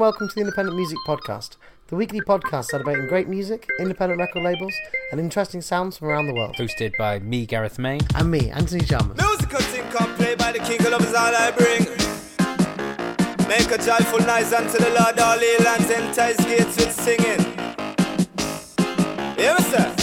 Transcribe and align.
and 0.00 0.06
welcome 0.06 0.28
to 0.28 0.34
the 0.34 0.40
Independent 0.40 0.74
Music 0.78 0.96
Podcast, 1.06 1.56
the 1.88 1.96
weekly 1.96 2.22
podcast 2.22 2.66
celebrating 2.66 3.06
great 3.06 3.28
music, 3.28 3.68
independent 3.78 4.18
record 4.18 4.42
labels, 4.42 4.72
and 5.12 5.20
interesting 5.20 5.60
sounds 5.60 5.98
from 5.98 6.08
around 6.08 6.26
the 6.26 6.32
world. 6.32 6.56
Hosted 6.56 6.96
by 6.96 7.18
me, 7.18 7.44
Gareth 7.44 7.78
May. 7.78 8.00
And 8.14 8.30
me, 8.30 8.50
Anthony 8.50 8.82
Chalmers. 8.82 9.18
Musical 9.18 9.60
thing 9.60 9.82
come 9.90 10.14
play 10.14 10.34
by 10.36 10.52
the 10.52 10.60
king 10.60 10.80
of 10.80 10.92
love 10.92 11.04
is 11.04 11.12
all 11.12 11.34
I 11.34 11.50
bring. 11.50 11.80
Make 13.46 13.70
a 13.70 13.76
joyful 13.76 14.20
noise 14.20 14.50
unto 14.54 14.78
the 14.78 14.90
Lord, 14.98 15.18
all 15.18 15.38
ye 15.38 15.58
lands, 15.58 15.90
entice 15.90 16.44
gates 16.46 16.76
with 16.76 16.92
singing. 16.92 17.44
Hear 19.36 19.54
me, 19.54 19.62
sir? 19.64 19.99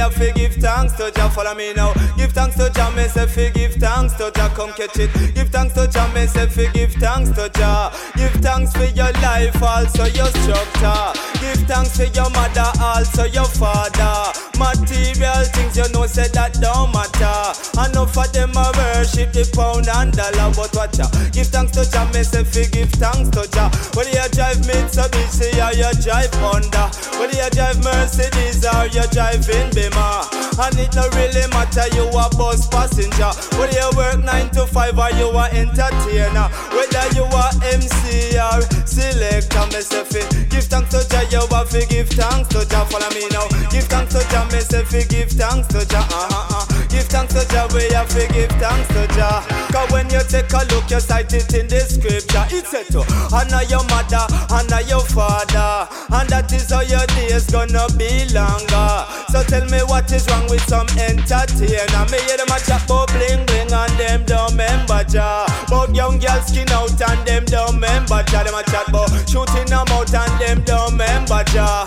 Have 0.00 0.14
to 0.16 0.32
give 0.32 0.54
thanks 0.54 0.94
to 0.94 1.10
Jah. 1.12 1.28
Follow 1.28 1.54
me 1.54 1.72
now. 1.74 1.92
Give 2.16 2.32
thanks 2.32 2.56
to 2.56 2.70
Jah, 2.70 2.90
me 2.96 3.04
say 3.04 3.26
fi 3.26 3.50
give 3.50 3.74
thanks 3.74 4.14
to 4.14 4.30
Jah. 4.34 4.48
Come 4.54 4.72
catch 4.72 4.98
it. 4.98 5.10
Give 5.34 5.48
thanks 5.48 5.74
to 5.74 5.86
Jah, 5.88 6.10
me 6.14 6.26
say 6.26 6.48
fi 6.48 6.70
give 6.72 6.92
thanks 6.94 7.30
to 7.30 7.48
Jah. 7.50 7.92
Give 8.16 8.32
thanks 8.40 8.72
for 8.72 8.84
your 8.96 9.12
life, 9.20 9.62
also 9.62 10.04
your 10.06 10.30
structure. 10.40 11.04
Give 11.40 11.60
thanks 11.68 11.96
for 11.96 12.08
your 12.16 12.30
mother, 12.30 12.70
also 12.80 13.24
your 13.24 13.44
father. 13.44 14.32
Material 14.58 15.44
things 15.52 15.76
you 15.76 15.88
know 15.92 16.06
say 16.06 16.28
that 16.32 16.54
don't 16.60 16.92
matter. 16.92 17.52
Enough 17.80 18.16
of 18.16 18.32
them 18.32 18.52
a 18.56 18.72
worship 18.76 19.32
the 19.32 19.44
pound 19.52 19.88
and 19.88 20.12
dollar, 20.16 20.52
but 20.56 20.72
watch 20.76 20.98
out. 21.00 21.12
Give 21.32 21.46
thanks 21.46 21.72
to 21.76 21.84
Jah, 21.90 22.08
me 22.12 22.22
say 22.24 22.44
fi 22.44 22.64
give 22.72 22.92
thanks 22.96 23.28
to 23.36 23.44
Jah. 23.52 23.68
Whether 23.94 24.16
you 24.16 24.28
drive 24.32 24.60
Mitsubishi 24.64 25.60
or 25.60 25.72
you 25.76 25.90
drive 26.00 26.32
Honda, 26.40 26.88
whether 27.20 27.36
you 27.36 27.50
drive 27.52 27.78
Mercedes 27.84 28.64
or 28.64 28.86
you 28.88 29.04
driving 29.12 29.68
Beamer, 29.90 30.22
and 30.62 30.78
it 30.78 30.94
no 30.94 31.08
really 31.16 31.46
matter 31.50 31.86
you 31.94 32.06
a 32.08 32.28
bus 32.36 32.66
passenger. 32.68 33.30
Whether 33.58 33.78
you 33.78 33.90
work 33.96 34.22
nine 34.24 34.50
to 34.50 34.66
five 34.66 34.98
or 34.98 35.10
you 35.12 35.30
a 35.30 35.44
entertainer, 35.50 36.48
whether 36.74 37.06
you 37.14 37.24
a 37.24 37.44
MC 37.74 38.38
or 38.38 38.60
selector, 38.86 39.66
me 39.72 39.80
say 39.82 40.04
fi 40.04 40.20
give 40.48 40.64
thanks 40.64 40.90
to 40.90 41.08
Jah. 41.08 41.26
You 41.30 41.46
have 41.50 41.70
to 41.70 41.86
give 41.86 42.08
thanks 42.08 42.48
to 42.50 42.64
Jah. 42.68 42.84
Follow 42.86 43.10
me 43.14 43.26
now. 43.30 43.46
Give 43.70 43.84
thanks 43.84 44.14
to 44.14 44.20
Jah. 44.30 44.46
Me 44.52 44.60
say 44.60 44.84
fi 44.84 45.04
give 45.08 45.30
thanks 45.30 45.68
to 45.68 45.84
Jah. 45.86 46.06
Uh-huh, 46.10 46.58
uh. 46.58 46.86
Give 46.88 47.06
thanks 47.06 47.34
to 47.34 47.46
Jah. 47.48 47.68
We 47.74 47.90
have 47.94 48.08
to 48.08 48.26
give 48.32 48.50
thanks 48.58 48.88
to 48.94 49.06
Jah. 49.14 49.44
Cause 49.72 49.90
when 49.92 50.10
you 50.10 50.20
take 50.28 50.52
a 50.52 50.64
look, 50.74 50.90
you 50.90 51.00
cite 51.00 51.32
it 51.32 51.52
in 51.54 51.68
the 51.68 51.80
scripture. 51.80 52.46
It 52.50 52.66
said 52.66 52.86
to 52.92 53.00
honor 53.32 53.62
your 53.70 53.84
mother, 53.88 54.26
honor 54.50 54.82
your 54.86 55.00
father, 55.00 55.88
and 56.10 56.28
that 56.28 56.52
is 56.52 56.70
how 56.70 56.80
your 56.82 57.06
days 57.18 57.46
gonna 57.50 57.86
be 57.96 58.26
longer. 58.34 59.06
So 59.30 59.42
tell 59.44 59.64
me 59.70 59.79
what 59.86 60.10
is 60.12 60.26
wrong 60.28 60.46
with 60.48 60.64
some 60.68 60.88
entertainer? 60.98 62.04
Me 62.10 62.18
hear 62.26 62.36
them 62.36 62.50
a 62.50 62.58
chat 62.58 62.84
about 62.84 63.08
bling 63.12 63.44
bling 63.46 63.72
and 63.72 63.92
them 63.98 64.24
don't 64.26 64.50
remember 64.52 65.04
Jah. 65.04 65.46
But 65.68 65.94
young 65.94 66.18
girls 66.18 66.46
skin 66.48 66.68
out 66.70 66.90
and 67.00 67.20
them 67.26 67.44
don't 67.44 67.74
remember 67.74 68.22
Jah. 68.28 68.44
Them 68.44 68.54
a 68.54 68.62
chat 68.64 68.88
about 68.88 69.10
shooting 69.28 69.66
them 69.70 69.86
out 69.94 70.12
and 70.12 70.34
them 70.40 70.62
don't 70.64 70.92
remember 70.92 71.44
Jah. 71.52 71.84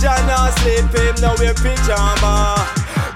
Jah 0.00 0.16
not 0.24 0.56
sleep 0.60 0.88
him 0.96 1.14
now 1.20 1.36
wear 1.36 1.52
pyjama. 1.52 2.56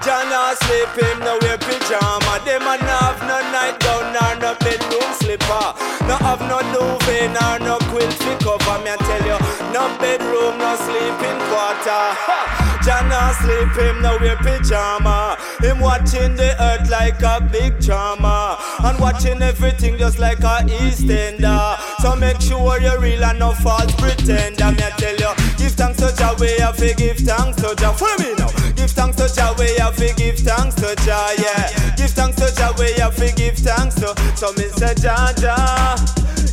Jah 0.05 0.21
not 0.29 0.53
sleep 0.61 0.93
him 0.93 1.19
now 1.25 1.37
wear 1.41 1.57
pyjama. 1.57 2.37
Them 2.45 2.61
a 2.61 2.77
no 2.77 2.97
have 3.09 3.21
no 3.25 3.37
nightgown 3.49 4.13
nor 4.13 4.33
no 4.37 4.51
bedroom 4.61 5.09
slipper. 5.17 5.73
No 6.05 6.15
have 6.21 6.41
no 6.45 6.61
duvet 6.73 7.33
nor 7.33 7.57
no 7.59 7.77
quilt 7.89 8.13
fi 8.13 8.37
cover. 8.37 8.77
Me 8.83 8.91
a 8.91 8.97
tell 8.97 9.25
you, 9.25 9.39
no 9.73 9.89
bedroom, 9.97 10.57
no 10.59 10.75
sleeping 10.75 11.39
quarter. 11.49 12.05
Ha! 12.21 12.64
Jah 12.85 13.01
not 13.09 13.33
sleep 13.33 13.73
him 13.73 14.03
now 14.03 14.15
wear 14.19 14.35
pyjama. 14.35 15.35
Him 15.59 15.79
watching 15.79 16.35
the 16.35 16.53
earth 16.61 16.87
like 16.91 17.19
a 17.23 17.41
big 17.41 17.79
drama 17.79 18.59
and 18.83 18.99
watching 18.99 19.41
everything 19.41 19.97
just 19.97 20.19
like 20.19 20.41
a 20.41 20.61
EastEnder. 20.69 21.79
So 22.03 22.15
make 22.15 22.39
sure 22.39 22.79
you're 22.79 22.99
real 22.99 23.23
and 23.25 23.39
no 23.39 23.53
false 23.53 23.91
pretender. 23.95 24.71
Me 24.71 24.83
a 24.83 24.91
tell 25.01 25.17
you, 25.17 25.33
give 25.57 25.71
thanks 25.71 25.97
to 25.97 26.13
Jah, 26.15 26.35
we 26.39 26.51
have 26.59 26.77
to 26.77 26.93
give 26.93 27.17
thanks 27.17 27.59
to 27.63 27.73
Jah. 27.73 27.91
Follow 27.91 28.19
me 28.19 28.35
now. 28.37 28.51
Give 28.75 28.91
thanks 28.91 29.17
to 29.17 29.33
Jah, 29.33 29.55
we 29.57 29.73
have 29.81 29.95
to 29.95 30.13
give 30.13 30.37
thanks 30.37 30.75
to 30.75 30.95
Jah. 31.03 31.33
Yeah. 31.41 31.95
Give 31.95 32.11
thanks 32.11 32.37
to 32.37 32.53
Jah, 32.53 32.71
we 32.77 32.93
have 33.01 33.15
to 33.15 33.33
give 33.33 33.57
thanks 33.57 33.95
to. 33.95 34.13
So 34.35 34.53
me 34.53 34.69
say 34.77 34.93
Jah 34.93 35.33
Jah, 35.35 35.95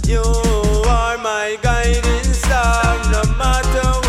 you 0.07 0.23
are 0.89 1.19
my 1.19 1.59
guiding 1.61 2.25
star, 2.25 2.97
no 3.13 3.23
matter 3.37 4.02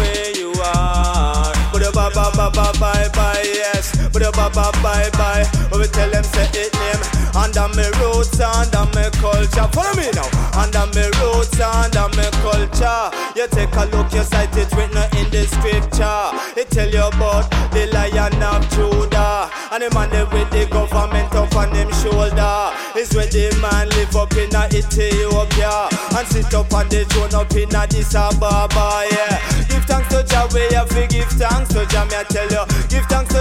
Bye 4.49 5.09
bye. 5.13 5.45
We 5.71 5.87
tell 5.87 6.09
them 6.09 6.23
say 6.23 6.49
it 6.53 6.73
name. 6.73 7.01
Under 7.35 7.67
me 7.75 7.87
roots, 7.97 8.39
under 8.39 8.85
me 8.93 9.09
culture. 9.17 9.67
Follow 9.73 9.95
me 9.95 10.11
now. 10.13 10.27
Under 10.53 10.85
me 10.93 11.07
roots, 11.17 11.59
under 11.59 12.07
me 12.15 12.27
culture. 12.43 13.09
You 13.35 13.47
take 13.47 13.73
a 13.75 13.85
look, 13.89 14.11
you 14.13 14.23
cite 14.23 14.55
it 14.55 14.71
written 14.75 15.01
in 15.17 15.29
the 15.31 15.47
scripture. 15.49 16.29
It 16.59 16.69
tell 16.69 16.89
you 16.89 17.07
about 17.07 17.49
the 17.71 17.87
lion 17.91 18.41
of 18.43 18.69
Judah. 18.69 19.49
And 19.71 19.83
the 19.83 19.89
man 19.95 20.11
with 20.29 20.49
the 20.51 20.67
government 20.69 21.33
up 21.33 21.55
on 21.55 21.73
them 21.73 21.91
shoulder. 22.03 22.71
Is 22.95 23.15
where 23.15 23.25
the 23.25 23.49
man 23.61 23.89
live 23.97 24.15
up 24.15 24.33
in 24.37 24.53
a 24.53 24.69
Ethiopia. 24.69 25.89
And 26.13 26.27
sit 26.27 26.53
up 26.53 26.71
on 26.73 26.87
the 26.89 27.05
throne 27.05 27.33
up 27.33 27.51
in 27.55 27.73
Addis 27.73 28.13
Ababa, 28.13 29.07
yeah. 29.09 29.41
Give 29.67 29.83
thanks 29.85 30.09
to 30.13 30.23
Jah, 30.23 30.47
we 30.53 30.61
have 30.75 30.89
to 30.89 31.07
give 31.07 31.31
thanks 31.33 31.73
to 31.73 31.85
Jah, 31.87 32.05
me 32.05 32.15
I 32.15 32.23
tell 32.29 32.47
you. 32.47 32.63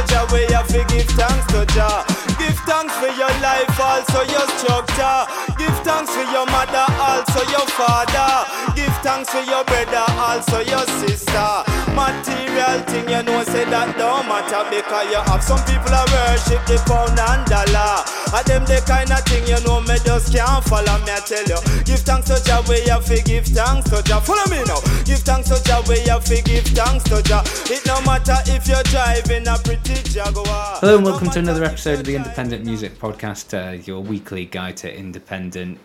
Jah, 0.06 0.26
we 0.32 0.44
have 0.52 0.68
to 0.68 0.84
give 0.88 1.08
thanks 1.18 1.46
to 1.52 1.66
Jah. 1.74 2.04
Give 2.38 2.56
thanks 2.66 2.94
for 2.96 3.10
your 3.14 3.32
life, 3.40 3.78
also 3.80 4.22
your 4.30 4.46
structure. 4.58 5.18
Give 5.58 5.76
thanks 5.84 6.10
for 6.14 6.24
your 6.30 6.46
mother, 6.46 6.86
also 6.98 7.40
your 7.50 7.66
father. 7.78 8.46
Give 8.74 8.94
thanks 9.02 9.30
for 9.30 9.42
your 9.42 9.64
brother, 9.64 10.04
also 10.18 10.60
your 10.60 10.86
sister. 11.02 11.71
Material 12.02 12.82
thing, 12.90 13.06
you 13.06 13.22
know, 13.22 13.44
say 13.44 13.62
that 13.70 13.94
don't 13.94 14.26
matter 14.26 14.66
because 14.66 15.06
you 15.06 15.22
have 15.22 15.38
some 15.38 15.62
people 15.62 15.86
that 15.94 16.02
worship 16.10 16.58
the 16.66 16.74
pound 16.82 17.14
and 17.14 17.46
dollar. 17.46 18.02
And 18.34 18.42
them 18.42 18.66
the 18.66 18.82
kind 18.82 19.06
of 19.06 19.22
thing, 19.22 19.46
you 19.46 19.62
know, 19.62 19.78
me 19.86 19.94
just 20.02 20.34
can't 20.34 20.66
follow 20.66 20.98
me, 21.06 21.14
I 21.14 21.22
tell 21.22 21.46
you. 21.46 21.62
Give 21.86 22.02
thanks 22.02 22.26
to 22.26 22.42
Jah, 22.42 22.58
we 22.66 22.82
have 22.90 23.06
to 23.06 23.22
give 23.22 23.46
thanks 23.46 23.86
to 23.94 24.02
Jah. 24.02 24.18
Follow 24.18 24.42
me 24.50 24.66
now. 24.66 24.82
Give 25.06 25.22
thanks 25.22 25.46
to 25.54 25.62
Jah, 25.62 25.78
we 25.86 26.02
have 26.10 26.26
to 26.26 26.42
give 26.42 26.66
thanks 26.74 27.06
to 27.06 27.22
Jah. 27.22 27.46
It 27.70 27.86
no 27.86 28.02
matter 28.02 28.34
if 28.50 28.66
you're 28.66 28.82
driving 28.90 29.46
a 29.46 29.54
pretty 29.62 30.02
Jaguar. 30.02 30.82
Hello 30.82 30.98
and 30.98 31.06
welcome 31.06 31.30
to 31.30 31.38
another 31.38 31.62
episode 31.62 32.02
of 32.02 32.04
the 32.04 32.18
Independent 32.18 32.66
Music 32.66 32.98
Podcast, 32.98 33.54
uh, 33.54 33.78
your 33.86 34.02
weekly 34.02 34.46
guide 34.50 34.76
to 34.82 34.90
independent 34.90 35.78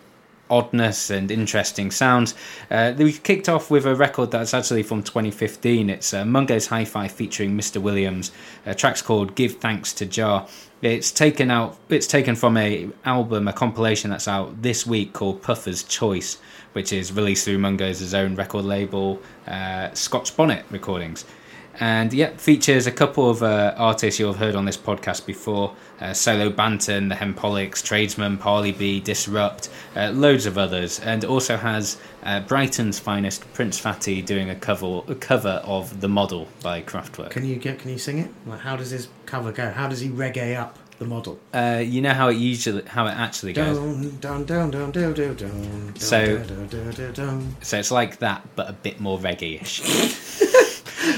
oddness 0.50 1.10
and 1.10 1.30
interesting 1.30 1.90
sounds. 1.90 2.34
Uh, 2.70 2.94
we 2.96 3.12
kicked 3.12 3.48
off 3.48 3.70
with 3.70 3.86
a 3.86 3.94
record 3.94 4.30
that's 4.30 4.54
actually 4.54 4.82
from 4.82 5.02
2015. 5.02 5.90
It's 5.90 6.14
uh, 6.14 6.24
Mungo's 6.24 6.66
Hi-Fi 6.66 7.08
featuring 7.08 7.56
Mr. 7.56 7.80
Williams. 7.80 8.32
A 8.66 8.74
track's 8.74 9.02
called 9.02 9.34
"Give 9.34 9.56
Thanks 9.56 9.92
to 9.94 10.06
Jah. 10.06 10.46
It's 10.80 11.10
taken 11.10 11.50
out. 11.50 11.76
It's 11.88 12.06
taken 12.06 12.36
from 12.36 12.56
a 12.56 12.88
album, 13.04 13.48
a 13.48 13.52
compilation 13.52 14.10
that's 14.10 14.28
out 14.28 14.62
this 14.62 14.86
week 14.86 15.12
called 15.12 15.42
Puffer's 15.42 15.82
Choice, 15.82 16.38
which 16.72 16.92
is 16.92 17.12
released 17.12 17.44
through 17.44 17.58
Mungo's 17.58 18.14
own 18.14 18.36
record 18.36 18.64
label, 18.64 19.20
uh, 19.46 19.92
Scotch 19.94 20.36
Bonnet 20.36 20.64
Recordings. 20.70 21.24
And 21.80 22.12
yeah, 22.12 22.30
features 22.36 22.86
a 22.86 22.92
couple 22.92 23.30
of 23.30 23.42
uh, 23.42 23.74
artists 23.76 24.18
you'll 24.18 24.32
have 24.32 24.40
heard 24.40 24.54
on 24.54 24.64
this 24.64 24.76
podcast 24.76 25.26
before 25.26 25.74
uh, 26.00 26.12
Solo 26.12 26.50
Banton, 26.50 27.08
The 27.08 27.14
Hempolics, 27.14 27.82
Tradesman, 27.82 28.38
Parly 28.38 28.76
B, 28.76 29.00
Disrupt, 29.00 29.68
uh, 29.94 30.10
loads 30.10 30.46
of 30.46 30.58
others. 30.58 31.00
And 31.00 31.24
also 31.24 31.56
has 31.56 31.98
uh, 32.24 32.40
Brighton's 32.40 32.98
finest 32.98 33.50
Prince 33.52 33.78
Fatty 33.78 34.22
doing 34.22 34.50
a 34.50 34.56
cover, 34.56 35.02
a 35.06 35.14
cover 35.14 35.60
of 35.64 36.00
The 36.00 36.08
Model 36.08 36.48
by 36.62 36.82
Kraftwerk. 36.82 37.30
Can 37.30 37.44
you 37.44 37.56
get? 37.56 37.78
Can 37.78 37.90
you 37.90 37.98
sing 37.98 38.18
it? 38.18 38.30
Like, 38.46 38.60
how 38.60 38.76
does 38.76 38.90
his 38.90 39.08
cover 39.26 39.52
go? 39.52 39.70
How 39.70 39.88
does 39.88 40.00
he 40.00 40.08
reggae 40.08 40.56
up 40.56 40.78
the 40.98 41.04
model? 41.04 41.38
Uh, 41.54 41.82
you 41.84 42.00
know 42.00 42.12
how 42.12 42.28
it 42.28 42.36
usually, 42.36 42.82
how 42.82 43.06
it 43.06 43.12
actually 43.12 43.52
goes. 43.52 43.78
Dun, 43.78 44.44
dun, 44.44 44.70
dun, 44.70 45.94
So-. 45.96 46.42
So 47.62 47.78
it's 47.78 47.90
like 47.92 48.18
that, 48.18 48.44
but 48.56 48.68
a 48.68 48.72
bit 48.72 49.00
more 49.00 49.18
reggae-ish. 49.18 50.64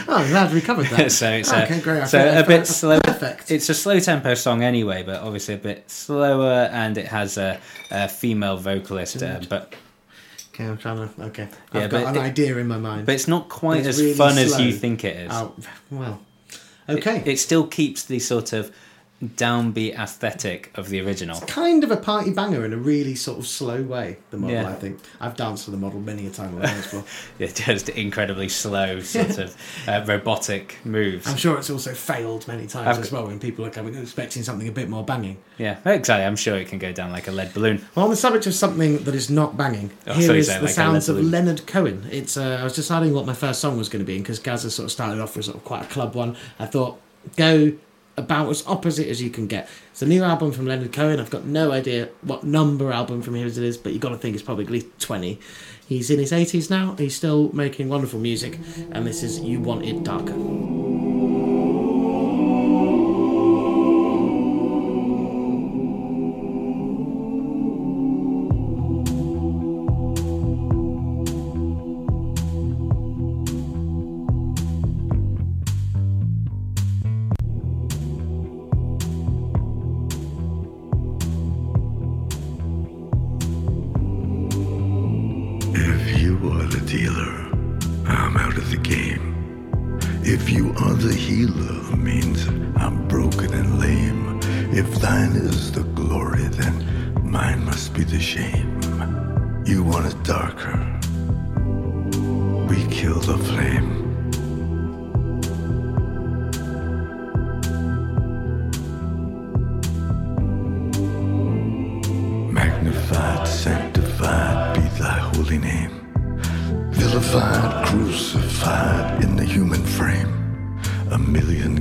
Oh, 0.09 0.17
I'm 0.17 0.29
glad 0.31 0.53
we 0.53 0.61
covered 0.61 0.87
that. 0.87 1.13
so 1.21 1.31
it's 1.31 1.53
okay, 1.53 1.79
a, 1.79 1.81
great. 1.81 2.03
I 2.03 2.07
so 2.07 2.41
a 2.41 2.47
bit 2.47 2.67
slow. 2.67 3.01
Perfect. 3.01 3.51
It's 3.51 3.69
a 3.69 3.75
slow 3.75 3.99
tempo 4.01 4.35
song 4.35 4.63
anyway, 4.63 5.03
but 5.03 5.21
obviously 5.23 5.55
a 5.55 5.59
bit 5.59 5.91
slower, 5.91 6.69
and 6.73 6.97
it 6.99 7.07
has 7.07 7.37
a, 7.39 7.61
a 7.91 8.09
female 8.09 8.57
vocalist. 8.57 9.23
Uh, 9.23 9.41
but 9.49 9.75
Okay, 10.55 10.67
I'm 10.67 10.77
trying 10.79 11.09
to. 11.09 11.23
Okay, 11.27 11.49
Yeah, 11.73 11.83
I've 11.85 11.91
got 11.91 12.07
an 12.09 12.17
it- 12.17 12.21
idea 12.21 12.57
in 12.59 12.67
my 12.69 12.79
mind. 12.79 13.07
but 13.07 13.15
it's 13.15 13.29
not 13.29 13.49
quite 13.49 13.79
It's 13.81 13.89
as 13.89 14.01
really 14.01 14.15
fun 14.15 14.37
as 14.39 14.61
you 14.61 14.73
think 14.73 15.05
it 15.05 15.17
is. 15.17 15.33
oh, 15.33 15.55
well, 15.91 16.21
It- 16.89 16.99
okay. 16.99 17.23
It, 17.25 17.39
still 17.39 17.67
keeps 17.67 18.05
the 18.05 18.19
sort 18.19 18.53
of 18.53 18.75
downbeat 19.22 19.94
aesthetic 19.99 20.70
of 20.76 20.88
the 20.88 21.00
original. 21.00 21.37
It's 21.37 21.52
Kind 21.52 21.84
of 21.84 21.90
a 21.90 21.96
party 21.96 22.31
banger 22.31 22.64
in 22.64 22.72
a 22.72 22.76
really 22.76 23.14
sort 23.14 23.38
of 23.38 23.46
slow 23.46 23.82
way. 23.82 24.17
The 24.31 24.38
model, 24.38 24.56
Yeah. 24.56 24.69
I 24.70 24.72
think. 24.75 24.99
I've 25.20 25.37
danced 25.37 25.67
to 25.67 25.70
the 25.70 25.76
model 25.76 26.00
many 26.00 26.26
a 26.26 26.31
time 26.31 26.55
on 26.55 26.61
the 26.62 26.67
dance 26.67 26.87
floor. 26.87 27.05
It's 27.38 27.52
just 27.61 27.90
incredibly 27.90 28.49
slow, 28.49 29.00
sort 29.00 29.38
of 29.38 29.56
uh, 29.87 30.05
robotic 30.06 30.78
moves. 30.84 31.26
I'm 31.26 31.37
sure 31.37 31.58
it's 31.58 31.69
also 31.70 31.93
failed 31.93 32.49
many 32.49 32.67
times 32.67 32.88
I've- 32.96 33.00
as 33.00 33.12
well 33.12 33.26
when 33.26 33.38
people 33.38 33.64
are 33.67 33.70
coming 33.70 33.94
expecting 33.94 34.43
something 34.43 34.69
a 34.69 34.72
bit 34.72 34.88
more 34.88 35.05
banging. 35.05 35.37
Yeah, 35.58 35.76
exactly. 35.84 36.25
I'm 36.25 36.37
sure 36.37 36.56
it 36.56 36.69
can 36.69 36.78
go 36.78 36.93
down 36.93 37.12
like 37.12 37.28
a 37.28 37.32
lead 37.32 37.52
balloon. 37.52 37.84
Well, 37.94 38.05
on 38.05 38.11
the 38.11 38.17
subject 38.17 38.46
of 38.46 38.55
something 38.55 39.05
that 39.05 39.14
is 39.14 39.28
not 39.28 39.56
banging, 39.56 39.90
Oh, 40.06 40.14
here 40.14 40.34
is 40.34 40.46
the 40.49 40.61
like 40.61 40.70
sounds 40.70 41.08
of. 41.11 41.19
Leonard 41.20 41.67
Cohen. 41.67 42.06
It's 42.11 42.38
uh, 42.38 42.58
I 42.61 42.64
was 42.64 42.75
deciding 42.75 43.12
what 43.12 43.26
my 43.26 43.34
first 43.34 43.61
song 43.61 43.76
was 43.76 43.90
going 43.90 44.00
to 44.02 44.06
be, 44.06 44.17
in 44.17 44.22
because 44.22 44.38
Gaza 44.38 44.70
sort 44.70 44.87
of 44.87 44.93
started 44.93 45.20
off 45.20 45.37
with 45.37 45.44
sort 45.44 45.58
of 45.58 45.64
quite 45.64 45.82
a 45.84 45.88
club 45.88 46.14
one. 46.14 46.37
I 46.58 46.64
thought 46.64 46.99
go 47.37 47.72
about 48.17 48.51
as 48.51 48.67
opposite 48.67 49.09
as 49.09 49.23
you 49.23 49.31
can 49.31 49.47
get. 49.47 49.69
It's 49.93 50.03
a 50.03 50.07
new 50.07 50.23
album 50.23 50.53
from 50.53 50.67
Leonard 50.67 50.93
Cohen. 50.93 51.21
I've 51.21 51.31
got 51.31 51.45
no 51.45 51.73
idea 51.73 52.09
what 52.23 52.45
number 52.45 52.93
album 52.93 53.23
from 53.23 53.35
his 53.35 53.59
it 53.59 53.65
is, 53.65 53.77
but 53.79 53.93
you've 53.93 54.03
got 54.03 54.11
to 54.11 54.19
think 54.19 54.35
it's 54.35 54.43
probably 54.43 54.65
at 54.65 54.71
least 54.71 54.87
twenty. 54.99 55.39
He's 55.87 56.11
in 56.11 56.19
his 56.19 56.33
eighties 56.33 56.71
now. 56.71 56.95
He's 56.97 57.17
still 57.17 57.51
making 57.53 57.89
wonderful 57.89 58.21
music, 58.21 58.59
and 58.93 59.07
this 59.07 59.23
is 59.23 59.41
"You 59.41 59.61
Want 59.61 59.85
It 59.85 60.05
Darker." 60.05 61.19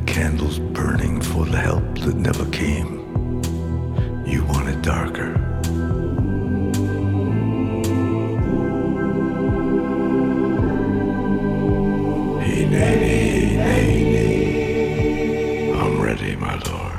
Candles 0.06 0.60
burning 0.60 1.22
for 1.22 1.46
the 1.46 1.58
help 1.58 2.00
that 2.00 2.16
never 2.16 2.46
came. 2.52 3.00
You 4.26 4.44
want 4.46 4.70
it 4.70 4.82
darker. 4.82 5.36
I'm 15.82 16.02
ready, 16.02 16.36
my 16.36 16.56
lord. 16.70 16.90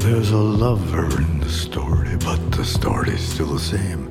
There's 0.00 0.30
a 0.30 0.36
lover 0.36 1.06
in 1.20 1.40
the 1.40 1.48
story, 1.48 2.16
but 2.16 2.52
the 2.52 2.64
story's 2.64 3.20
still 3.20 3.46
the 3.46 3.58
same. 3.58 4.10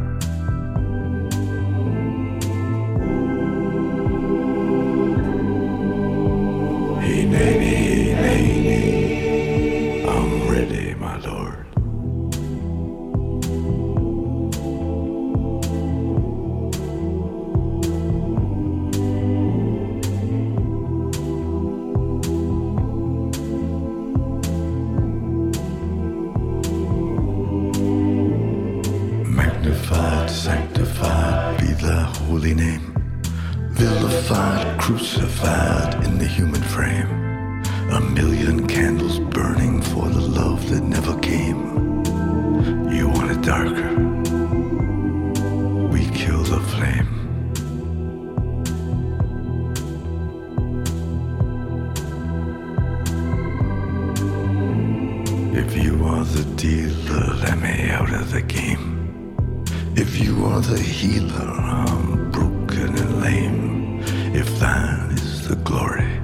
Glory, 65.63 66.19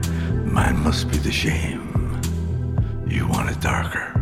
mine 0.46 0.78
must 0.84 1.10
be 1.10 1.18
the 1.18 1.32
shame. 1.32 2.22
You 3.08 3.28
want 3.28 3.50
it 3.50 3.60
darker. 3.62 4.17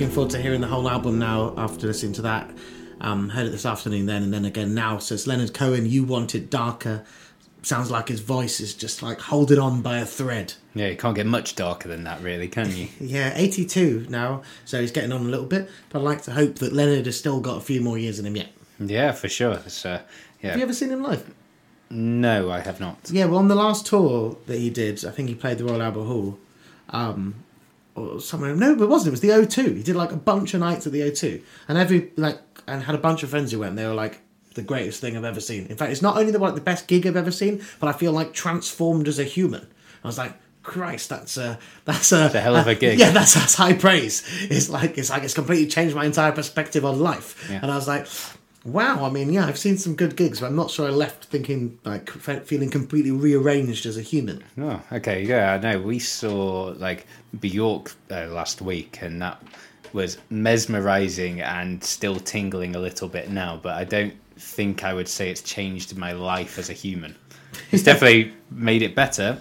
Looking 0.00 0.14
forward 0.14 0.30
to 0.30 0.40
hearing 0.40 0.62
the 0.62 0.66
whole 0.66 0.88
album 0.88 1.18
now 1.18 1.52
after 1.58 1.86
listening 1.86 2.14
to 2.14 2.22
that. 2.22 2.50
Um, 3.02 3.28
heard 3.28 3.46
it 3.46 3.50
this 3.50 3.66
afternoon 3.66 4.06
then 4.06 4.22
and 4.22 4.32
then 4.32 4.46
again 4.46 4.72
now. 4.72 4.96
So 4.96 5.14
it's 5.14 5.26
Leonard 5.26 5.52
Cohen, 5.52 5.84
You 5.84 6.04
Want 6.04 6.34
It 6.34 6.48
Darker. 6.48 7.04
Sounds 7.60 7.90
like 7.90 8.08
his 8.08 8.20
voice 8.20 8.60
is 8.60 8.72
just 8.74 9.02
like 9.02 9.20
holding 9.20 9.58
on 9.58 9.82
by 9.82 9.98
a 9.98 10.06
thread. 10.06 10.54
Yeah, 10.74 10.86
you 10.86 10.96
can't 10.96 11.14
get 11.14 11.26
much 11.26 11.54
darker 11.54 11.86
than 11.86 12.04
that, 12.04 12.22
really, 12.22 12.48
can 12.48 12.74
you? 12.74 12.88
Yeah, 12.98 13.34
82 13.36 14.06
now, 14.08 14.40
so 14.64 14.80
he's 14.80 14.90
getting 14.90 15.12
on 15.12 15.20
a 15.20 15.28
little 15.28 15.44
bit. 15.44 15.68
But 15.90 15.98
I'd 15.98 16.04
like 16.06 16.22
to 16.22 16.32
hope 16.32 16.54
that 16.60 16.72
Leonard 16.72 17.04
has 17.04 17.18
still 17.18 17.40
got 17.40 17.58
a 17.58 17.60
few 17.60 17.82
more 17.82 17.98
years 17.98 18.18
in 18.18 18.24
him 18.24 18.36
yet. 18.36 18.52
yeah, 18.78 19.12
for 19.12 19.28
sure. 19.28 19.52
Uh, 19.56 19.58
yeah. 19.84 19.98
Have 20.48 20.56
you 20.56 20.62
ever 20.62 20.72
seen 20.72 20.88
him 20.88 21.02
live? 21.02 21.30
No, 21.90 22.50
I 22.50 22.60
have 22.60 22.80
not. 22.80 22.96
Yeah, 23.12 23.26
well, 23.26 23.36
on 23.38 23.48
the 23.48 23.54
last 23.54 23.84
tour 23.84 24.38
that 24.46 24.56
he 24.56 24.70
did, 24.70 25.04
I 25.04 25.10
think 25.10 25.28
he 25.28 25.34
played 25.34 25.58
the 25.58 25.66
Royal 25.66 25.82
Albert 25.82 26.04
Hall, 26.04 26.38
um, 26.88 27.34
or 28.00 28.20
somewhere. 28.20 28.54
No, 28.54 28.72
it 28.72 28.88
wasn't. 28.88 29.08
It 29.08 29.10
was 29.10 29.20
the 29.20 29.28
O2. 29.28 29.76
He 29.76 29.82
did 29.82 29.96
like 29.96 30.12
a 30.12 30.16
bunch 30.16 30.54
of 30.54 30.60
nights 30.60 30.86
at 30.86 30.92
the 30.92 31.00
O2, 31.00 31.42
and 31.68 31.78
every 31.78 32.12
like, 32.16 32.40
and 32.66 32.82
had 32.82 32.94
a 32.94 32.98
bunch 32.98 33.22
of 33.22 33.30
friends 33.30 33.52
who 33.52 33.60
went. 33.60 33.76
They 33.76 33.86
were 33.86 33.94
like 33.94 34.20
the 34.54 34.62
greatest 34.62 35.00
thing 35.00 35.16
I've 35.16 35.24
ever 35.24 35.40
seen. 35.40 35.66
In 35.66 35.76
fact, 35.76 35.92
it's 35.92 36.02
not 36.02 36.16
only 36.16 36.32
the 36.32 36.38
like 36.38 36.54
the 36.54 36.60
best 36.60 36.86
gig 36.86 37.06
I've 37.06 37.16
ever 37.16 37.30
seen, 37.30 37.62
but 37.78 37.88
I 37.88 37.92
feel 37.92 38.12
like 38.12 38.32
transformed 38.32 39.08
as 39.08 39.18
a 39.18 39.24
human. 39.24 39.66
I 40.04 40.08
was 40.08 40.18
like. 40.18 40.34
Christ, 40.62 41.08
that's 41.08 41.38
a 41.38 41.58
that's 41.86 42.12
a, 42.12 42.26
a 42.26 42.38
hell 42.38 42.54
of 42.54 42.66
a 42.66 42.72
uh, 42.72 42.74
gig. 42.74 42.98
yeah, 42.98 43.12
that's, 43.12 43.32
that's 43.32 43.54
high 43.54 43.72
praise. 43.72 44.22
It's 44.50 44.68
like 44.68 44.98
it's 44.98 45.08
like 45.08 45.22
it's 45.22 45.32
completely 45.32 45.66
changed 45.66 45.96
my 45.96 46.04
entire 46.04 46.32
perspective 46.32 46.84
on 46.84 47.00
life. 47.00 47.48
Yeah. 47.50 47.60
And 47.62 47.70
I 47.70 47.76
was 47.76 47.88
like, 47.88 48.06
wow. 48.64 49.04
I 49.04 49.10
mean, 49.10 49.32
yeah, 49.32 49.46
I've 49.46 49.58
seen 49.58 49.78
some 49.78 49.94
good 49.94 50.16
gigs, 50.16 50.40
but 50.40 50.46
I'm 50.46 50.56
not 50.56 50.70
sure 50.70 50.86
I 50.86 50.90
left 50.90 51.26
thinking 51.26 51.78
like 51.84 52.10
fe- 52.10 52.40
feeling 52.40 52.70
completely 52.70 53.10
rearranged 53.10 53.86
as 53.86 53.96
a 53.96 54.02
human. 54.02 54.42
Oh, 54.58 54.80
okay. 54.92 55.24
Yeah, 55.24 55.54
I 55.54 55.58
know. 55.58 55.80
We 55.80 55.98
saw 55.98 56.74
like 56.76 57.06
Bjork 57.38 57.92
uh, 58.10 58.26
last 58.26 58.62
week, 58.62 59.02
and 59.02 59.20
that 59.22 59.42
was 59.92 60.18
mesmerizing 60.30 61.40
and 61.40 61.82
still 61.82 62.16
tingling 62.16 62.76
a 62.76 62.78
little 62.78 63.08
bit 63.08 63.30
now. 63.30 63.58
But 63.62 63.74
I 63.74 63.84
don't 63.84 64.14
think 64.36 64.84
I 64.84 64.94
would 64.94 65.08
say 65.08 65.30
it's 65.30 65.42
changed 65.42 65.96
my 65.96 66.12
life 66.12 66.58
as 66.58 66.70
a 66.70 66.74
human. 66.74 67.16
It's 67.70 67.82
definitely 67.84 68.32
made 68.50 68.82
it 68.82 68.94
better 68.94 69.40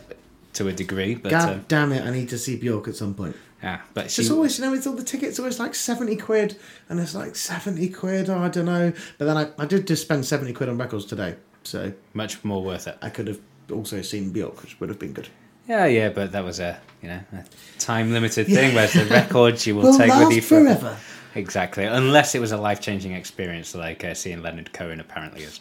to 0.54 0.68
a 0.68 0.74
degree, 0.74 1.16
but 1.16 1.32
God 1.32 1.50
uh, 1.50 1.60
damn 1.68 1.92
it, 1.92 2.06
I 2.06 2.12
need 2.12 2.30
to 2.30 2.38
see 2.38 2.56
Bjork 2.58 2.88
at 2.88 2.96
some 2.96 3.14
point. 3.14 3.36
Yeah. 3.62 3.82
But 3.94 4.06
It's 4.06 4.14
she, 4.16 4.22
just 4.22 4.32
always, 4.32 4.58
you 4.60 4.66
know, 4.66 4.74
it's 4.74 4.88
all 4.88 4.94
the 4.94 5.04
tickets 5.04 5.40
always 5.40 5.60
like 5.60 5.76
70 5.76 6.16
quid, 6.18 6.58
and 6.90 7.00
it's 7.00 7.16
like 7.16 7.36
70 7.36 7.90
quid, 7.90 8.30
oh, 8.30 8.40
I 8.40 8.50
don't 8.50 8.66
know. 8.66 8.94
But 9.18 9.26
then 9.26 9.38
I, 9.38 9.50
I 9.62 9.66
did 9.66 9.88
just 9.88 10.02
spend 10.02 10.26
70 10.26 10.54
quid 10.54 10.70
on 10.70 10.78
records 10.78 11.06
today, 11.06 11.36
so 11.64 11.94
much 12.14 12.44
more 12.44 12.64
worth 12.64 12.88
it. 12.88 12.98
I 13.02 13.10
could 13.10 13.28
have 13.28 13.40
also 13.72 14.02
seen 14.02 14.32
Bjork, 14.32 14.62
which 14.62 14.80
would 14.80 14.90
have 14.90 15.00
been 15.00 15.14
good. 15.14 15.28
Yeah, 15.68 15.86
yeah, 15.86 16.10
but 16.10 16.32
that 16.32 16.44
was 16.44 16.60
a 16.60 16.80
you 17.04 17.10
know 17.10 17.20
a 17.32 17.44
time 17.78 18.12
limited 18.12 18.48
thing. 18.48 18.74
Whereas 18.74 18.94
the 18.94 19.06
records 19.12 19.68
you 19.68 19.76
will 19.76 19.84
Will 19.84 19.98
take 20.00 20.12
with 20.16 20.32
you 20.36 20.42
forever. 20.42 20.76
forever. 20.76 20.98
Exactly, 21.36 21.84
unless 21.86 22.34
it 22.34 22.40
was 22.40 22.52
a 22.52 22.58
life 22.58 22.82
changing 22.82 23.12
experience 23.14 23.76
like 23.76 24.04
uh, 24.04 24.16
seeing 24.16 24.42
Leonard 24.42 24.74
Cohen 24.74 25.00
apparently 25.00 25.44
is. 25.44 25.60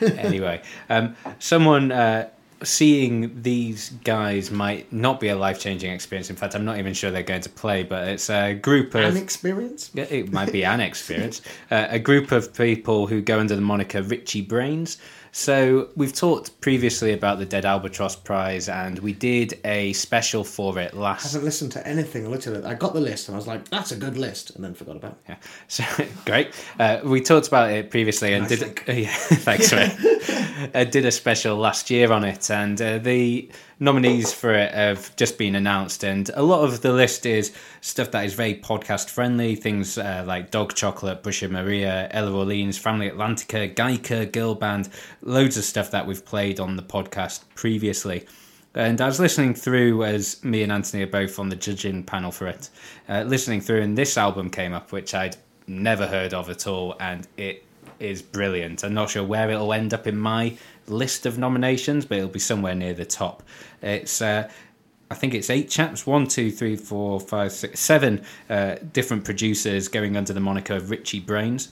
anyway, 0.18 0.60
um, 0.90 1.16
someone 1.38 1.90
uh, 1.92 2.28
seeing 2.62 3.42
these 3.42 3.90
guys 4.04 4.50
might 4.50 4.92
not 4.92 5.20
be 5.20 5.28
a 5.28 5.36
life 5.36 5.60
changing 5.60 5.92
experience. 5.92 6.30
In 6.30 6.36
fact, 6.36 6.54
I'm 6.54 6.64
not 6.64 6.78
even 6.78 6.92
sure 6.94 7.10
they're 7.10 7.22
going 7.22 7.42
to 7.42 7.48
play, 7.50 7.82
but 7.84 8.08
it's 8.08 8.28
a 8.30 8.54
group 8.54 8.94
of 8.94 9.04
An 9.04 9.16
experience? 9.16 9.90
yeah, 9.94 10.04
It 10.10 10.32
might 10.32 10.52
be 10.52 10.64
an 10.64 10.80
experience. 10.80 11.40
Uh, 11.70 11.86
a 11.90 11.98
group 11.98 12.32
of 12.32 12.54
people 12.54 13.06
who 13.06 13.20
go 13.20 13.38
under 13.40 13.54
the 13.54 13.60
moniker 13.60 14.00
Richie 14.02 14.40
Brains. 14.40 14.96
So 15.38 15.88
we've 15.94 16.12
talked 16.12 16.60
previously 16.60 17.12
about 17.12 17.38
the 17.38 17.46
Dead 17.46 17.64
Albatross 17.64 18.16
Prize, 18.16 18.68
and 18.68 18.98
we 18.98 19.12
did 19.12 19.60
a 19.64 19.92
special 19.92 20.42
for 20.42 20.80
it 20.80 20.94
last. 20.94 21.26
I 21.26 21.28
haven't 21.28 21.44
listened 21.44 21.70
to 21.72 21.86
anything. 21.86 22.26
I 22.26 22.28
looked 22.28 22.48
at 22.48 22.54
it. 22.54 22.64
I 22.64 22.74
got 22.74 22.92
the 22.92 23.00
list, 23.00 23.28
and 23.28 23.36
I 23.36 23.38
was 23.38 23.46
like, 23.46 23.68
that's 23.68 23.92
a 23.92 23.96
good 23.96 24.18
list, 24.18 24.56
and 24.56 24.64
then 24.64 24.74
forgot 24.74 24.96
about 24.96 25.12
it. 25.12 25.18
Yeah, 25.28 25.36
so 25.68 25.84
great. 26.26 26.52
Uh, 26.80 26.98
we 27.04 27.20
talked 27.20 27.46
about 27.46 27.70
it 27.70 27.88
previously, 27.88 28.34
and 28.34 28.46
I 28.46 28.48
did 28.48 28.58
think. 28.58 28.84
yeah, 28.88 29.14
thanks, 29.14 29.72
Ray. 29.72 30.70
uh, 30.74 30.82
did 30.82 31.06
a 31.06 31.12
special 31.12 31.56
last 31.56 31.88
year 31.88 32.10
on 32.10 32.24
it, 32.24 32.50
and 32.50 32.82
uh, 32.82 32.98
the 32.98 33.48
nominees 33.80 34.32
for 34.32 34.52
it 34.52 34.72
have 34.72 35.14
just 35.16 35.38
been 35.38 35.54
announced, 35.54 36.04
and 36.04 36.30
a 36.34 36.42
lot 36.42 36.64
of 36.64 36.82
the 36.82 36.92
list 36.92 37.26
is 37.26 37.52
stuff 37.80 38.10
that 38.10 38.24
is 38.24 38.34
very 38.34 38.54
podcast 38.54 39.08
friendly. 39.10 39.54
Things 39.54 39.98
uh, 39.98 40.24
like 40.26 40.50
Dog 40.50 40.74
Chocolate, 40.74 41.22
Busher 41.22 41.48
Maria, 41.48 42.08
Ela 42.10 42.32
Orleans, 42.32 42.78
Family 42.78 43.10
Atlantica, 43.10 43.74
Gaika, 43.74 44.30
Girl 44.30 44.54
Band, 44.54 44.88
loads 45.22 45.56
of 45.56 45.64
stuff 45.64 45.90
that 45.92 46.06
we've 46.06 46.24
played 46.24 46.60
on 46.60 46.76
the 46.76 46.82
podcast 46.82 47.44
previously. 47.54 48.26
And 48.74 49.00
I 49.00 49.06
was 49.06 49.18
listening 49.18 49.54
through 49.54 50.04
as 50.04 50.44
me 50.44 50.62
and 50.62 50.70
Anthony 50.70 51.02
are 51.02 51.08
both 51.08 51.38
on 51.38 51.48
the 51.48 51.56
judging 51.56 52.04
panel 52.04 52.30
for 52.30 52.46
it, 52.46 52.70
uh, 53.08 53.22
listening 53.22 53.60
through, 53.60 53.82
and 53.82 53.96
this 53.96 54.16
album 54.16 54.50
came 54.50 54.72
up, 54.72 54.92
which 54.92 55.14
I'd 55.14 55.36
never 55.66 56.06
heard 56.06 56.34
of 56.34 56.50
at 56.50 56.66
all, 56.66 56.96
and 57.00 57.26
it 57.36 57.64
is 57.98 58.22
brilliant. 58.22 58.84
I'm 58.84 58.94
not 58.94 59.10
sure 59.10 59.24
where 59.24 59.50
it'll 59.50 59.72
end 59.72 59.94
up 59.94 60.06
in 60.06 60.16
my 60.16 60.56
list 60.88 61.26
of 61.26 61.38
nominations, 61.38 62.04
but 62.04 62.18
it'll 62.18 62.30
be 62.30 62.38
somewhere 62.38 62.74
near 62.74 62.94
the 62.94 63.04
top. 63.04 63.42
It's, 63.82 64.20
uh, 64.20 64.50
I 65.10 65.14
think 65.14 65.34
it's 65.34 65.50
eight 65.50 65.70
chaps 65.70 66.06
one, 66.06 66.26
two, 66.26 66.50
three, 66.50 66.76
four, 66.76 67.20
five, 67.20 67.52
six, 67.52 67.80
seven 67.80 68.24
uh, 68.50 68.76
different 68.92 69.24
producers 69.24 69.88
going 69.88 70.16
under 70.16 70.32
the 70.32 70.40
moniker 70.40 70.74
of 70.74 70.90
Richie 70.90 71.20
Brains. 71.20 71.70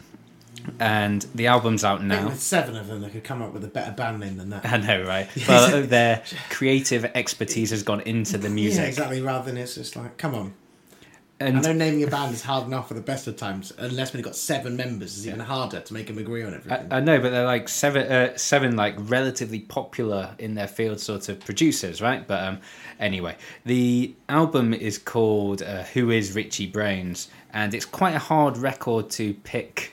And 0.81 1.23
the 1.35 1.47
album's 1.47 1.85
out 1.85 2.03
now. 2.03 2.31
seven 2.31 2.77
of 2.77 2.89
them, 2.89 3.03
that 3.03 3.13
could 3.13 3.23
come 3.25 3.41
up 3.43 3.53
with 3.53 3.63
a 3.65 3.69
better 3.69 3.93
band 3.93 4.21
name 4.21 4.37
than 4.37 4.51
that. 4.51 4.65
I 4.65 4.79
know, 4.79 5.05
right? 5.05 5.29
Well, 5.49 5.83
their 5.83 6.25
creative 6.51 7.05
expertise 7.05 7.71
has 7.71 7.83
gone 7.83 8.01
into 8.01 8.37
the 8.39 8.49
music. 8.49 8.81
Yeah, 8.81 8.89
exactly. 8.89 9.21
Rather 9.23 9.45
than 9.47 9.59
it's 9.59 9.75
just 9.77 9.95
like, 9.97 10.17
come 10.17 10.35
on. 10.35 10.55
I 11.39 11.51
know 11.51 11.73
naming 11.75 12.03
a 12.03 12.07
band 12.07 12.33
is 12.33 12.41
hard 12.41 12.67
enough 12.67 12.89
for 12.89 12.95
the 12.95 13.03
best 13.03 13.27
of 13.27 13.37
times, 13.37 13.71
unless 13.77 14.13
when 14.13 14.19
you've 14.19 14.25
got 14.25 14.37
seven 14.37 14.75
members, 14.75 15.19
it's 15.19 15.27
even 15.27 15.41
harder 15.41 15.81
to 15.81 15.93
make 15.93 16.07
them 16.07 16.17
agree 16.17 16.43
on 16.43 16.55
everything. 16.55 16.91
I, 16.91 16.97
I 16.97 17.01
know, 17.01 17.21
but 17.21 17.31
they're 17.31 17.45
like 17.45 17.69
seven, 17.69 18.11
uh, 18.11 18.39
seven 18.39 18.75
like 18.75 18.95
relatively 18.97 19.61
popular 19.61 20.35
in 20.39 20.55
their 20.55 20.67
field 20.67 20.99
sort 20.99 21.29
of 21.29 21.41
producers, 21.41 22.01
right? 22.01 22.27
But 22.27 22.43
um, 22.43 22.61
anyway, 22.99 23.37
the 23.67 24.15
album 24.31 24.73
is 24.73 24.97
called 24.97 25.61
uh, 25.61 25.83
"Who 25.83 26.11
Is 26.11 26.35
Richie 26.35 26.69
Brains," 26.69 27.29
and 27.53 27.75
it's 27.75 27.85
quite 27.85 28.15
a 28.15 28.21
hard 28.21 28.57
record 28.57 29.11
to 29.11 29.35
pick 29.35 29.93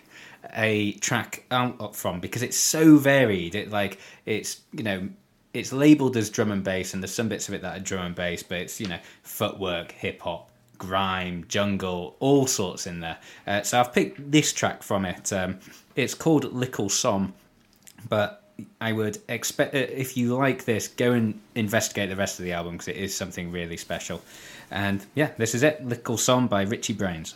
a 0.56 0.94
track 0.94 1.44
out 1.52 1.94
from 1.94 2.22
because 2.22 2.42
it's 2.42 2.58
so 2.58 2.96
varied. 2.96 3.56
It 3.56 3.70
like 3.70 4.00
it's 4.26 4.62
you 4.72 4.84
know 4.84 5.10
it's 5.54 5.74
labeled 5.74 6.16
as 6.16 6.30
drum 6.30 6.52
and 6.52 6.64
bass, 6.64 6.94
and 6.94 7.04
there's 7.04 7.14
some 7.14 7.28
bits 7.28 7.50
of 7.50 7.54
it 7.54 7.62
that 7.64 7.78
are 7.78 7.84
drum 7.84 8.06
and 8.06 8.16
bass, 8.16 8.44
but 8.44 8.60
it's 8.60 8.80
you 8.80 8.88
know 8.88 9.00
footwork, 9.24 9.92
hip 9.92 10.22
hop, 10.22 10.50
grime, 10.86 11.46
jungle, 11.48 12.16
all 12.20 12.48
sorts 12.48 12.88
in 12.88 13.00
there. 13.00 13.18
Uh, 13.48 13.62
so 13.62 13.80
I've 13.80 13.94
picked 13.94 14.32
this 14.32 14.54
track 14.54 14.84
from 14.84 15.06
it. 15.06 15.32
Um, 15.32 15.60
it's 15.96 16.14
called 16.14 16.46
Lickle 16.54 16.92
Som, 16.92 17.34
but 18.10 18.44
I 18.80 18.92
would 18.92 19.18
expect 19.30 19.74
uh, 19.76 19.80
if 19.80 20.18
you 20.18 20.36
like 20.36 20.66
this, 20.66 20.88
go 20.88 21.12
and 21.12 21.40
investigate 21.56 22.10
the 22.10 22.16
rest 22.16 22.40
of 22.40 22.46
the 22.46 22.54
album 22.54 22.74
because 22.74 22.88
it 22.88 22.98
is 22.98 23.16
something 23.16 23.52
really 23.52 23.78
special. 23.78 24.22
And 24.72 25.06
yeah, 25.16 25.32
this 25.38 25.56
is 25.56 25.64
it, 25.64 25.88
Lickle 25.88 26.20
Som 26.20 26.48
by 26.48 26.64
Richie 26.64 26.94
Brains. 26.94 27.36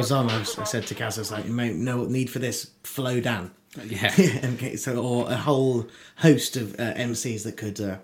Was 0.00 0.12
on, 0.12 0.30
I, 0.30 0.38
was, 0.38 0.58
I 0.58 0.64
said 0.64 0.86
to 0.86 0.94
Kaz, 0.94 1.18
I 1.18 1.20
was 1.20 1.30
like, 1.30 1.46
mate, 1.46 1.76
no 1.76 2.04
need 2.04 2.30
for 2.30 2.38
this, 2.38 2.70
flow 2.82 3.20
down. 3.20 3.50
Yeah. 3.84 4.12
and 4.42 4.80
so, 4.80 5.02
or 5.02 5.30
a 5.30 5.36
whole 5.36 5.86
host 6.16 6.56
of 6.56 6.74
uh, 6.74 6.94
MCs 6.94 7.44
that 7.44 7.56
could 7.56 7.80
uh, 7.80 7.98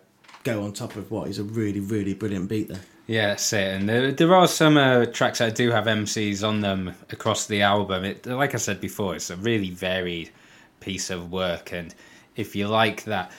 go 0.44 0.62
on 0.62 0.72
top 0.72 0.96
of 0.96 1.11
what 1.11 1.28
is 1.28 1.38
a 1.38 1.44
really, 1.44 1.80
really 1.80 2.14
brilliant 2.14 2.48
beat 2.48 2.68
there. 2.68 2.80
Yeah, 3.06 3.28
that's 3.28 3.52
it. 3.52 3.74
And 3.74 3.88
there, 3.88 4.12
there 4.12 4.35
are 4.35 4.46
some 4.46 4.76
uh, 4.76 5.06
tracks 5.06 5.38
that 5.38 5.54
do 5.54 5.70
have 5.70 5.85
MCs 5.87 6.46
on 6.46 6.61
them 6.61 6.94
across 7.11 7.46
the 7.46 7.62
album. 7.62 8.04
It, 8.04 8.26
like 8.26 8.54
I 8.54 8.59
said 8.59 8.80
before, 8.80 9.14
it's 9.16 9.30
a 9.30 9.37
really 9.37 9.70
varied 9.70 10.30
piece 10.80 11.11
of 11.11 11.32
work. 11.32 11.72
And 11.72 11.94
if 12.37 12.54
you 12.54 12.68
like 12.68 13.04
that, 13.04 13.30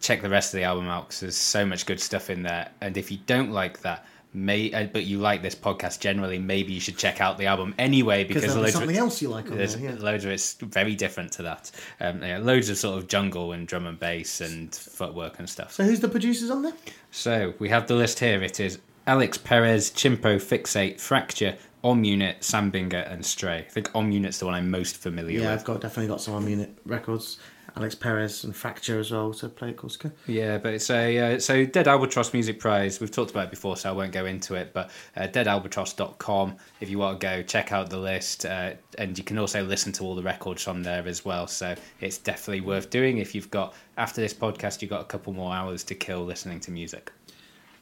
check 0.00 0.22
the 0.22 0.28
rest 0.28 0.52
of 0.52 0.58
the 0.58 0.64
album 0.64 0.88
out 0.88 1.06
because 1.06 1.20
there's 1.20 1.36
so 1.36 1.64
much 1.64 1.86
good 1.86 2.00
stuff 2.00 2.30
in 2.30 2.42
there. 2.42 2.68
And 2.80 2.96
if 2.96 3.10
you 3.10 3.18
don't 3.26 3.52
like 3.52 3.80
that, 3.82 4.04
may 4.34 4.72
uh, 4.72 4.86
but 4.92 5.04
you 5.04 5.18
like 5.18 5.42
this 5.42 5.54
podcast 5.54 6.00
generally, 6.00 6.38
maybe 6.38 6.72
you 6.72 6.80
should 6.80 6.96
check 6.96 7.20
out 7.20 7.38
the 7.38 7.46
album 7.46 7.74
anyway 7.78 8.24
Because 8.24 8.42
there'll 8.42 8.58
loads 8.58 8.74
of 8.74 8.80
something 8.80 8.96
else 8.96 9.20
you 9.20 9.28
like 9.28 9.50
on 9.50 9.56
there's 9.56 9.76
there. 9.76 9.92
Yeah. 9.92 9.98
loads 9.98 10.24
of 10.24 10.30
it's 10.30 10.54
very 10.54 10.94
different 10.94 11.32
to 11.32 11.42
that. 11.42 11.70
Um, 12.00 12.22
yeah, 12.22 12.38
loads 12.38 12.68
of 12.68 12.78
sort 12.78 12.98
of 12.98 13.08
jungle 13.08 13.52
and 13.52 13.66
drum 13.66 13.86
and 13.86 13.98
bass 13.98 14.40
and 14.40 14.74
footwork 14.74 15.38
and 15.38 15.48
stuff. 15.48 15.72
So 15.72 15.84
who's 15.84 16.00
the 16.00 16.08
producers 16.08 16.50
on 16.50 16.62
there? 16.62 16.72
So 17.10 17.54
we 17.58 17.68
have 17.68 17.86
the 17.86 17.94
list 17.94 18.18
here. 18.20 18.42
It 18.42 18.58
is 18.60 18.78
Alex 19.06 19.36
Perez, 19.38 19.90
Chimpo, 19.90 20.36
Fixate, 20.36 21.00
Fracture, 21.00 21.56
Om 21.84 22.04
Unit, 22.04 22.42
Sam 22.44 22.70
Binga, 22.70 23.10
and 23.12 23.26
Stray. 23.26 23.58
I 23.58 23.62
think 23.62 23.90
Om 23.94 24.12
Unit's 24.12 24.38
the 24.38 24.46
one 24.46 24.54
I'm 24.54 24.70
most 24.70 24.96
familiar 24.96 25.40
Yeah, 25.40 25.50
with. 25.50 25.60
I've 25.60 25.64
got 25.64 25.80
definitely 25.80 26.06
got 26.08 26.20
some 26.20 26.34
Om 26.34 26.48
Unit 26.48 26.70
Records. 26.86 27.38
Alex 27.76 27.94
Perez 27.94 28.44
and 28.44 28.54
Fracture 28.54 28.98
as 28.98 29.10
well 29.10 29.32
to 29.34 29.48
play 29.48 29.70
at 29.70 29.76
Corsica. 29.76 30.12
Yeah, 30.26 30.58
but 30.58 30.74
it's 30.74 30.90
a 30.90 31.36
uh, 31.36 31.38
so 31.38 31.64
Dead 31.64 31.88
Albatross 31.88 32.32
Music 32.32 32.58
Prize. 32.58 33.00
We've 33.00 33.10
talked 33.10 33.30
about 33.30 33.44
it 33.44 33.50
before, 33.50 33.76
so 33.76 33.88
I 33.88 33.92
won't 33.92 34.12
go 34.12 34.26
into 34.26 34.54
it. 34.54 34.72
But 34.72 34.90
uh, 35.16 35.28
deadalbatross.com 35.28 36.56
if 36.80 36.90
you 36.90 36.98
want 36.98 37.20
to 37.20 37.26
go 37.26 37.42
check 37.42 37.72
out 37.72 37.90
the 37.90 37.98
list, 37.98 38.44
uh, 38.44 38.72
and 38.98 39.16
you 39.16 39.24
can 39.24 39.38
also 39.38 39.64
listen 39.64 39.92
to 39.92 40.04
all 40.04 40.14
the 40.14 40.22
records 40.22 40.62
from 40.62 40.82
there 40.82 41.06
as 41.06 41.24
well. 41.24 41.46
So 41.46 41.74
it's 42.00 42.18
definitely 42.18 42.60
worth 42.62 42.90
doing 42.90 43.18
if 43.18 43.34
you've 43.34 43.50
got 43.50 43.74
after 43.96 44.20
this 44.20 44.34
podcast, 44.34 44.82
you've 44.82 44.90
got 44.90 45.00
a 45.00 45.06
couple 45.06 45.32
more 45.32 45.54
hours 45.54 45.84
to 45.84 45.94
kill 45.94 46.24
listening 46.24 46.60
to 46.60 46.70
music. 46.70 47.12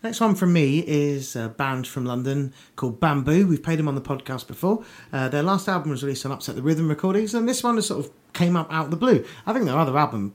Next 0.02 0.18
one 0.20 0.34
from 0.34 0.54
me 0.54 0.82
is 0.86 1.36
a 1.36 1.50
band 1.50 1.86
from 1.86 2.06
London 2.06 2.54
called 2.74 3.00
Bamboo. 3.00 3.46
We've 3.46 3.62
played 3.62 3.78
them 3.78 3.86
on 3.86 3.94
the 3.94 4.00
podcast 4.00 4.46
before. 4.46 4.82
Uh, 5.12 5.28
their 5.28 5.42
last 5.42 5.68
album 5.68 5.90
was 5.90 6.02
released 6.02 6.24
on 6.24 6.32
Upset 6.32 6.56
the 6.56 6.62
Rhythm 6.62 6.88
Recordings, 6.88 7.34
and 7.34 7.46
this 7.46 7.62
one 7.62 7.74
has 7.74 7.88
sort 7.88 8.06
of 8.06 8.10
came 8.32 8.56
up 8.56 8.72
out 8.72 8.86
of 8.86 8.90
the 8.90 8.96
blue. 8.96 9.24
I 9.44 9.52
think 9.52 9.66
their 9.66 9.76
other 9.76 9.98
album 9.98 10.32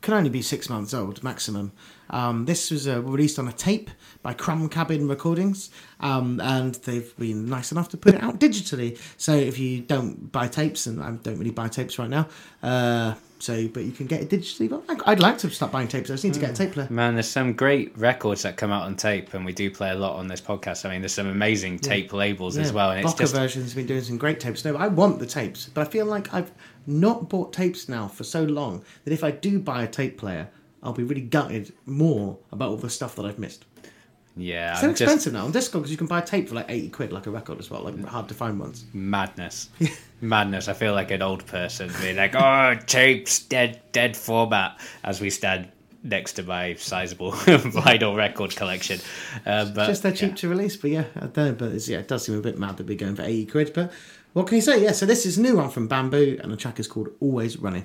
can 0.00 0.14
only 0.14 0.30
be 0.30 0.40
six 0.40 0.70
months 0.70 0.94
old 0.94 1.22
maximum. 1.22 1.72
Um, 2.08 2.46
this 2.46 2.70
was 2.70 2.88
uh, 2.88 3.02
released 3.02 3.38
on 3.38 3.48
a 3.48 3.52
tape 3.52 3.90
by 4.22 4.32
Crumb 4.32 4.70
Cabin 4.70 5.06
Recordings, 5.06 5.70
um, 6.00 6.40
and 6.40 6.74
they've 6.76 7.14
been 7.18 7.46
nice 7.46 7.70
enough 7.70 7.90
to 7.90 7.98
put 7.98 8.14
it 8.14 8.22
out 8.22 8.40
digitally. 8.40 8.98
So 9.18 9.34
if 9.34 9.58
you 9.58 9.82
don't 9.82 10.32
buy 10.32 10.48
tapes, 10.48 10.86
and 10.86 11.02
I 11.02 11.10
don't 11.10 11.38
really 11.38 11.50
buy 11.50 11.68
tapes 11.68 11.98
right 11.98 12.10
now, 12.10 12.28
uh, 12.62 13.14
so 13.42 13.66
but 13.68 13.84
you 13.84 13.92
can 13.92 14.06
get 14.06 14.22
it 14.22 14.30
digitally. 14.30 14.68
But 14.68 14.84
I- 14.88 15.12
I'd 15.12 15.20
like 15.20 15.38
to 15.38 15.50
start 15.50 15.72
buying 15.72 15.88
tapes. 15.88 16.10
I 16.10 16.14
just 16.14 16.24
need 16.24 16.34
to 16.34 16.40
get 16.40 16.50
a 16.50 16.52
hmm. 16.52 16.56
tape 16.56 16.72
player. 16.72 16.86
Man, 16.90 17.14
there's 17.14 17.28
some 17.28 17.52
great 17.52 17.96
records 17.98 18.42
that 18.42 18.56
come 18.56 18.70
out 18.70 18.84
on 18.84 18.96
tape, 18.96 19.34
and 19.34 19.44
we 19.44 19.52
do 19.52 19.70
play 19.70 19.90
a 19.90 19.94
lot 19.94 20.16
on 20.16 20.28
this 20.28 20.40
podcast. 20.40 20.84
I 20.86 20.90
mean, 20.90 21.00
there's 21.00 21.14
some 21.14 21.26
amazing 21.26 21.78
tape 21.80 22.12
labels 22.12 22.56
as 22.56 22.72
well, 22.72 22.90
and 22.90 23.00
it's 23.00 23.12
Boca 23.12 23.24
just 23.24 23.34
versions 23.34 23.66
have 23.66 23.76
been 23.76 23.86
doing 23.86 24.02
some 24.02 24.18
great 24.18 24.40
tapes. 24.40 24.64
No, 24.64 24.76
I 24.76 24.88
want 24.88 25.18
the 25.18 25.26
tapes, 25.26 25.66
but 25.66 25.86
I 25.86 25.90
feel 25.90 26.06
like 26.06 26.32
I've 26.32 26.52
not 26.86 27.28
bought 27.28 27.52
tapes 27.52 27.88
now 27.88 28.08
for 28.08 28.24
so 28.24 28.44
long 28.44 28.84
that 29.04 29.12
if 29.12 29.24
I 29.24 29.30
do 29.30 29.58
buy 29.58 29.82
a 29.82 29.88
tape 29.88 30.18
player, 30.18 30.48
I'll 30.82 30.92
be 30.92 31.04
really 31.04 31.20
gutted 31.20 31.72
more 31.86 32.38
about 32.50 32.70
all 32.70 32.76
the 32.76 32.90
stuff 32.90 33.16
that 33.16 33.24
I've 33.24 33.38
missed. 33.38 33.64
Yeah, 34.36 34.72
It's 34.72 34.80
so 34.80 34.90
expensive 34.90 35.32
now 35.32 35.44
on 35.44 35.52
Discogs. 35.52 35.88
You 35.88 35.96
can 35.96 36.06
buy 36.06 36.20
a 36.20 36.24
tape 36.24 36.48
for 36.48 36.54
like 36.54 36.66
eighty 36.70 36.88
quid, 36.88 37.12
like 37.12 37.26
a 37.26 37.30
record 37.30 37.58
as 37.58 37.70
well. 37.70 37.82
Like 37.82 38.02
hard 38.04 38.28
to 38.28 38.34
find 38.34 38.58
ones. 38.58 38.84
madness, 38.92 39.68
madness. 40.20 40.68
I 40.68 40.72
feel 40.72 40.94
like 40.94 41.10
an 41.10 41.22
old 41.22 41.44
person 41.46 41.90
being 42.00 42.16
like, 42.16 42.34
"Oh, 42.34 42.74
tapes, 42.86 43.40
dead, 43.40 43.82
dead 43.92 44.16
format," 44.16 44.78
as 45.04 45.20
we 45.20 45.28
stand 45.30 45.68
next 46.04 46.32
to 46.34 46.42
my 46.42 46.74
sizable 46.74 47.32
vinyl 47.32 48.16
record 48.16 48.56
collection. 48.56 48.98
Uh, 49.46 49.66
but 49.66 49.86
Just 49.86 50.02
they're 50.02 50.12
cheap 50.12 50.30
yeah. 50.30 50.36
to 50.36 50.48
release, 50.48 50.76
but 50.76 50.90
yeah, 50.90 51.04
I 51.20 51.26
don't. 51.26 51.58
But 51.58 51.72
it's, 51.72 51.88
yeah, 51.88 51.98
it 51.98 52.08
does 52.08 52.24
seem 52.24 52.36
a 52.38 52.40
bit 52.40 52.58
mad 52.58 52.76
to 52.78 52.84
be 52.84 52.96
going 52.96 53.14
for 53.16 53.22
eighty 53.22 53.46
quid. 53.46 53.72
But 53.74 53.92
what 54.32 54.46
can 54.46 54.56
you 54.56 54.62
say? 54.62 54.82
Yeah, 54.82 54.92
so 54.92 55.04
this 55.06 55.26
is 55.26 55.36
a 55.38 55.42
new 55.42 55.56
one 55.56 55.68
from 55.68 55.88
Bamboo, 55.88 56.38
and 56.42 56.50
the 56.50 56.56
track 56.56 56.80
is 56.80 56.88
called 56.88 57.08
Always 57.20 57.58
Running. 57.58 57.84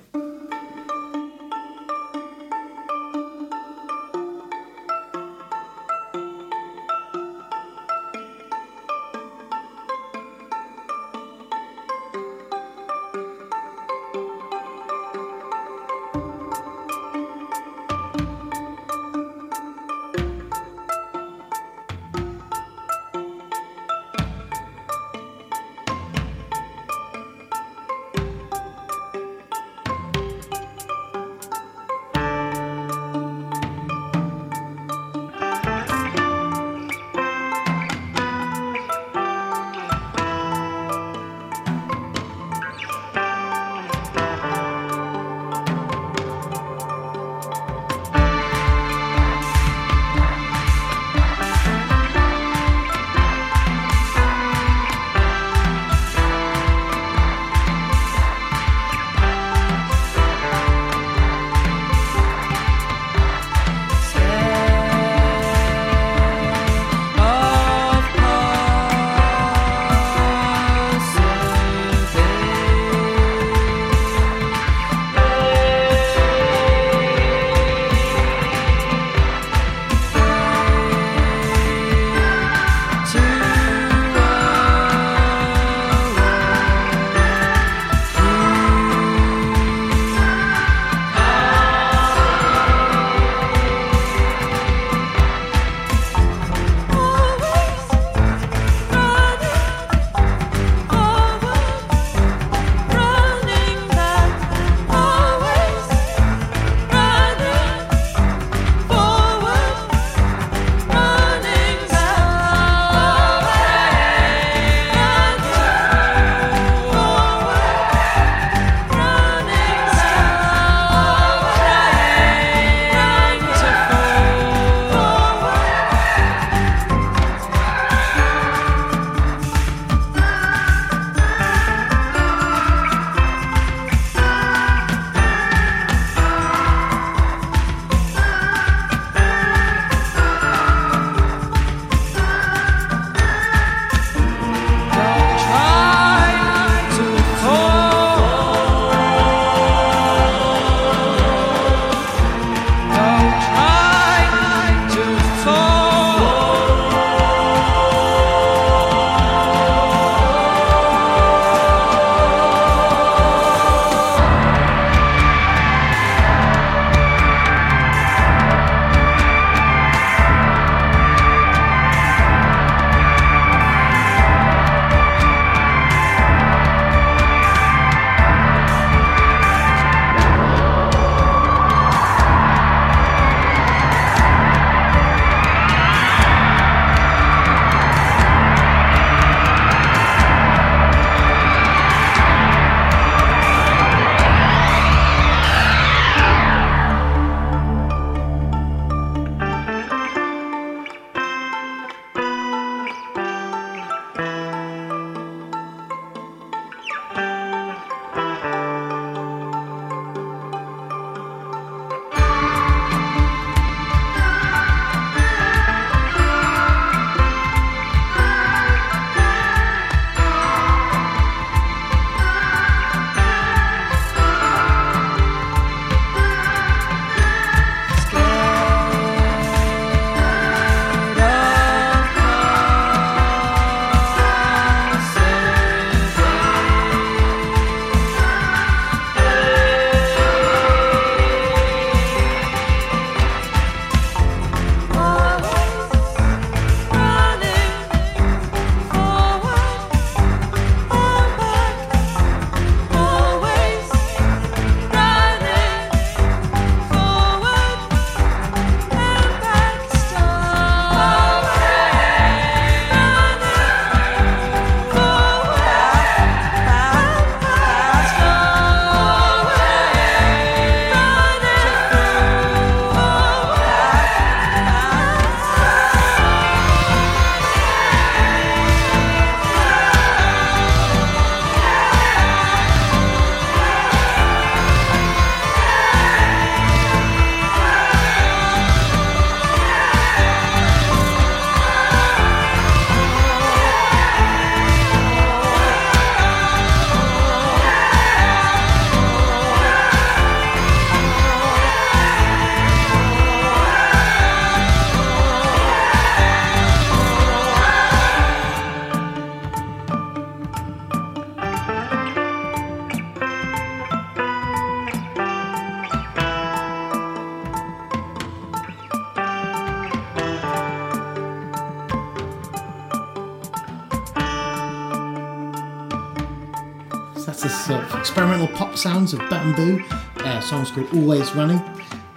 Of 329.38 329.56
bamboo. 329.56 329.84
Uh, 330.16 330.40
song's 330.40 330.70
called 330.70 330.92
Always 330.94 331.34
Running. 331.34 331.62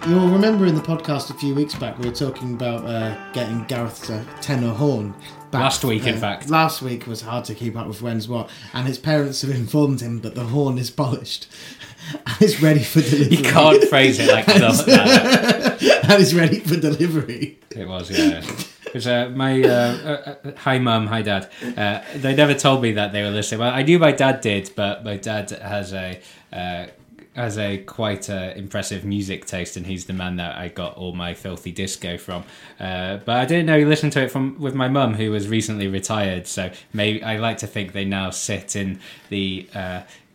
You'll 0.08 0.28
remember 0.28 0.66
in 0.66 0.74
the 0.74 0.80
podcast 0.80 1.30
a 1.30 1.34
few 1.34 1.54
weeks 1.54 1.74
back 1.74 1.98
we 1.98 2.08
were 2.08 2.14
talking 2.14 2.54
about 2.54 2.84
uh, 2.84 3.32
getting 3.32 3.64
Gareth's 3.66 4.06
to 4.08 4.24
tenor 4.40 4.72
horn. 4.72 5.14
Back, 5.50 5.60
Last 5.60 5.84
week, 5.84 6.06
in 6.06 6.16
uh, 6.16 6.18
fact. 6.18 6.50
Last 6.50 6.82
week 6.82 7.06
was 7.06 7.20
hard 7.20 7.44
to 7.44 7.54
keep 7.54 7.76
up 7.76 7.86
with 7.86 8.02
when's 8.02 8.26
what, 8.26 8.50
and 8.72 8.86
his 8.86 8.98
parents 8.98 9.42
have 9.42 9.50
informed 9.50 10.00
him 10.00 10.22
that 10.22 10.34
the 10.34 10.44
horn 10.44 10.78
is 10.78 10.90
polished 10.90 11.46
and 12.26 12.42
is 12.42 12.62
ready 12.62 12.82
for 12.82 13.00
delivery. 13.00 13.36
You 13.36 13.44
can't 13.44 13.84
phrase 13.84 14.18
it 14.18 14.32
like 14.32 14.46
that. 14.46 16.04
and 16.10 16.22
is 16.22 16.34
ready 16.34 16.60
for 16.60 16.76
delivery. 16.76 17.60
It 17.70 17.86
was, 17.86 18.10
yeah. 18.10 18.44
Because 18.84 19.06
uh, 19.06 19.30
my 19.30 19.62
uh, 19.62 19.68
uh, 19.68 20.34
uh, 20.44 20.52
hi 20.56 20.78
mum, 20.78 21.06
hi 21.06 21.22
dad. 21.22 21.50
Uh, 21.76 22.02
they 22.16 22.34
never 22.34 22.54
told 22.54 22.82
me 22.82 22.92
that 22.92 23.12
they 23.12 23.22
were 23.22 23.30
listening. 23.30 23.60
Well, 23.60 23.72
I 23.72 23.82
knew 23.82 23.98
my 23.98 24.12
dad 24.12 24.40
did, 24.40 24.72
but 24.74 25.04
my 25.04 25.16
dad 25.16 25.50
has 25.50 25.94
a 25.94 26.20
uh, 26.52 26.86
has 27.34 27.56
a 27.56 27.78
quite 27.78 28.28
uh, 28.28 28.52
impressive 28.56 29.04
music 29.04 29.46
taste, 29.46 29.76
and 29.76 29.86
he's 29.86 30.04
the 30.04 30.12
man 30.12 30.36
that 30.36 30.56
I 30.56 30.68
got 30.68 30.96
all 30.96 31.12
my 31.12 31.34
filthy 31.34 31.72
disco 31.72 32.18
from. 32.18 32.44
Uh, 32.78 33.18
but 33.18 33.36
I 33.36 33.44
didn't 33.44 33.66
know 33.66 33.78
he 33.78 33.84
listened 33.84 34.12
to 34.12 34.22
it 34.22 34.30
from 34.30 34.58
with 34.60 34.74
my 34.74 34.88
mum, 34.88 35.14
who 35.14 35.30
was 35.30 35.48
recently 35.48 35.88
retired. 35.88 36.46
So 36.46 36.70
maybe 36.92 37.22
I 37.22 37.38
like 37.38 37.58
to 37.58 37.66
think 37.66 37.92
they 37.92 38.04
now 38.04 38.30
sit 38.30 38.76
in 38.76 39.00
the. 39.28 39.68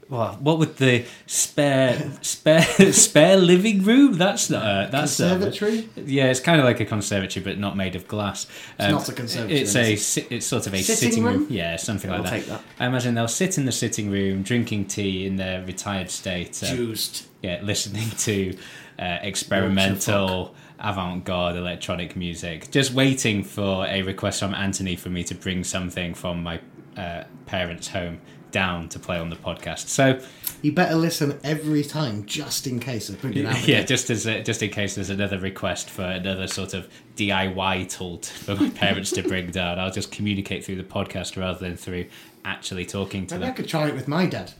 Well, 0.09 0.37
what 0.39 0.57
would 0.59 0.77
the 0.77 1.05
spare 1.25 2.11
spare 2.21 2.61
spare 2.93 3.35
living 3.35 3.83
room? 3.83 4.13
That's 4.13 4.49
not 4.49 4.63
uh, 4.63 4.87
that's 4.89 5.19
not- 5.19 5.39
Conservatory? 5.41 5.89
yeah, 5.97 6.27
it's 6.31 6.39
kind 6.39 6.59
of 6.61 6.65
like 6.65 6.79
a 6.79 6.85
conservatory, 6.85 7.43
but 7.43 7.57
not 7.59 7.75
made 7.75 7.95
of 7.95 8.07
glass. 8.07 8.47
Um, 8.79 8.91
not 8.93 9.09
a 9.09 9.11
conservatory, 9.13 9.59
It's 9.59 9.75
a 9.75 9.95
si- 9.97 10.27
it's 10.29 10.45
sort 10.45 10.65
of 10.65 10.73
a 10.73 10.81
Sitting 10.81 11.09
sitting, 11.09 11.23
room? 11.25 11.37
room? 11.39 11.47
Yeah, 11.49 11.75
something 11.75 12.09
I'll 12.09 12.19
like 12.21 12.29
that. 12.29 12.35
take 12.37 12.45
that. 12.47 12.61
I 12.79 12.85
imagine 12.85 13.15
they'll 13.15 13.27
sit 13.27 13.57
in 13.57 13.65
the 13.65 13.71
sitting 13.73 14.09
room, 14.09 14.43
drinking 14.43 14.85
tea 14.85 15.25
in 15.25 15.35
their 15.35 15.65
retired 15.65 16.09
state. 16.09 16.61
uh, 16.63 16.67
Juiced. 16.73 17.27
yeah, 17.41 17.59
listening 17.61 18.09
to 18.11 18.57
uh, 18.99 19.17
experimental 19.21 20.55
avant-garde 20.79 21.55
electronic 21.57 22.15
music. 22.15 22.71
Just 22.71 22.93
waiting 22.93 23.43
for 23.43 23.85
a 23.87 24.03
request 24.03 24.39
from 24.39 24.53
Anthony 24.53 24.95
for 24.95 25.09
me 25.09 25.23
to 25.25 25.35
bring 25.35 25.63
something 25.63 26.13
from 26.13 26.43
my 26.43 26.59
uh, 26.95 27.23
parents' 27.45 27.89
home 27.89 28.19
down 28.51 28.89
to 28.89 28.99
play 28.99 29.17
on 29.17 29.29
the 29.29 29.35
podcast. 29.35 29.87
So 29.87 30.19
You 30.61 30.71
better 30.71 30.95
listen 30.95 31.39
every 31.43 31.83
time, 31.83 32.25
just 32.25 32.67
in 32.67 32.79
case 32.79 33.09
I 33.09 33.15
bring 33.15 33.35
it 33.35 33.45
out. 33.45 33.67
yeah, 33.67 33.83
just 33.83 34.09
as 34.09 34.25
a, 34.25 34.41
just 34.41 34.61
in 34.63 34.69
case 34.69 34.95
there's 34.95 35.09
another 35.09 35.39
request 35.39 35.89
for 35.89 36.03
another 36.03 36.47
sort 36.47 36.73
of 36.73 36.87
DIY 37.15 37.89
tool 37.89 38.17
for 38.19 38.55
my 38.55 38.69
parents 38.69 39.11
to 39.11 39.23
bring 39.23 39.51
down, 39.51 39.79
I'll 39.79 39.91
just 39.91 40.11
communicate 40.11 40.65
through 40.65 40.77
the 40.77 40.83
podcast 40.83 41.39
rather 41.39 41.59
than 41.59 41.77
through 41.77 42.05
actually 42.45 42.85
talking 42.85 43.27
to 43.27 43.35
Maybe 43.35 43.49
I 43.49 43.53
could 43.53 43.67
try 43.67 43.87
it 43.87 43.95
with 43.95 44.07
my 44.07 44.25
dad. 44.25 44.53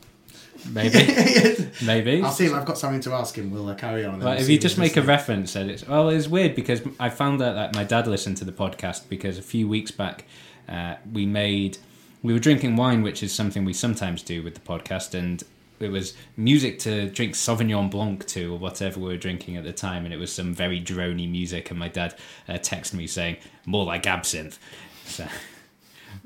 Maybe, 0.70 1.68
maybe. 1.84 2.22
I'll 2.22 2.32
see 2.32 2.46
if 2.46 2.52
I've 2.52 2.64
got 2.64 2.78
something 2.78 3.00
to 3.02 3.12
ask 3.12 3.36
him. 3.36 3.50
We'll 3.50 3.68
uh, 3.68 3.74
carry 3.74 4.04
on. 4.04 4.18
But 4.18 4.40
if 4.40 4.48
you 4.48 4.58
just 4.58 4.76
make 4.76 4.96
a 4.96 5.02
reference, 5.02 5.54
and 5.54 5.70
it's 5.70 5.86
well, 5.86 6.08
it's 6.08 6.26
weird 6.26 6.56
because 6.56 6.82
I 6.98 7.10
found 7.10 7.40
out 7.40 7.54
that 7.54 7.74
my 7.74 7.84
dad 7.84 8.06
listened 8.06 8.38
to 8.38 8.44
the 8.44 8.52
podcast 8.52 9.08
because 9.08 9.38
a 9.38 9.42
few 9.42 9.68
weeks 9.68 9.92
back 9.92 10.24
uh, 10.68 10.96
we 11.12 11.26
made 11.26 11.78
we 12.22 12.32
were 12.32 12.38
drinking 12.38 12.76
wine, 12.76 13.02
which 13.02 13.22
is 13.22 13.32
something 13.32 13.64
we 13.64 13.72
sometimes 13.72 14.22
do 14.22 14.42
with 14.42 14.54
the 14.54 14.60
podcast, 14.60 15.14
and 15.14 15.42
it 15.80 15.90
was 15.90 16.14
music 16.36 16.78
to 16.80 17.08
drink 17.10 17.34
Sauvignon 17.34 17.90
Blanc 17.90 18.26
to 18.26 18.54
or 18.54 18.58
whatever 18.58 18.98
we 18.98 19.06
were 19.06 19.16
drinking 19.16 19.56
at 19.56 19.64
the 19.64 19.72
time, 19.72 20.04
and 20.04 20.12
it 20.12 20.18
was 20.18 20.32
some 20.32 20.52
very 20.52 20.80
drony 20.80 21.30
music, 21.30 21.70
and 21.70 21.78
my 21.78 21.88
dad 21.88 22.14
uh, 22.48 22.54
texted 22.54 22.94
me 22.94 23.06
saying 23.06 23.36
more 23.66 23.84
like 23.84 24.06
absinthe. 24.06 24.58
So. 25.04 25.26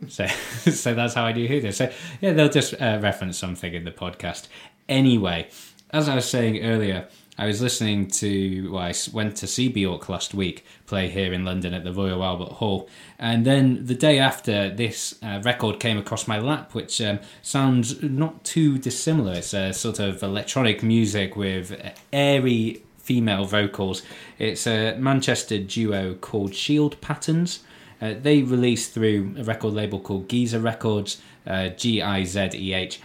So, 0.08 0.26
so 0.70 0.94
that's 0.94 1.14
how 1.14 1.24
I 1.24 1.32
do 1.32 1.46
Hoodoo. 1.46 1.70
So, 1.70 1.92
yeah, 2.20 2.32
they'll 2.32 2.48
just 2.48 2.74
uh, 2.80 2.98
reference 3.00 3.38
something 3.38 3.72
in 3.72 3.84
the 3.84 3.92
podcast. 3.92 4.48
Anyway, 4.88 5.48
as 5.90 6.08
I 6.08 6.16
was 6.16 6.28
saying 6.28 6.64
earlier, 6.64 7.08
I 7.38 7.46
was 7.46 7.62
listening 7.62 8.08
to. 8.08 8.72
Well, 8.72 8.82
I 8.82 8.94
went 9.12 9.36
to 9.36 9.46
see 9.46 9.68
Bjork 9.68 10.08
last 10.08 10.34
week 10.34 10.64
play 10.86 11.08
here 11.08 11.32
in 11.32 11.44
London 11.44 11.72
at 11.72 11.82
the 11.82 11.92
Royal 11.92 12.22
Albert 12.22 12.52
Hall, 12.52 12.88
and 13.18 13.46
then 13.46 13.86
the 13.86 13.94
day 13.94 14.18
after, 14.18 14.68
this 14.68 15.18
uh, 15.22 15.40
record 15.42 15.80
came 15.80 15.96
across 15.96 16.28
my 16.28 16.38
lap, 16.38 16.74
which 16.74 17.00
um, 17.00 17.20
sounds 17.40 18.02
not 18.02 18.44
too 18.44 18.76
dissimilar. 18.76 19.34
It's 19.34 19.54
a 19.54 19.72
sort 19.72 19.98
of 19.98 20.22
electronic 20.22 20.82
music 20.82 21.34
with 21.34 21.74
airy 22.12 22.82
female 22.98 23.46
vocals. 23.46 24.02
It's 24.38 24.66
a 24.66 24.94
Manchester 24.96 25.58
duo 25.58 26.14
called 26.14 26.54
Shield 26.54 27.00
Patterns. 27.00 27.60
Uh, 28.00 28.14
they 28.20 28.42
released 28.42 28.92
through 28.92 29.36
a 29.38 29.44
record 29.44 29.72
label 29.72 30.00
called 30.00 30.28
Gizeh 30.28 30.62
Records, 30.62 31.20
uh, 31.46 31.68
G 31.68 32.02
I 32.02 32.24
Z 32.24 32.50
E 32.54 32.74
H, 32.74 33.00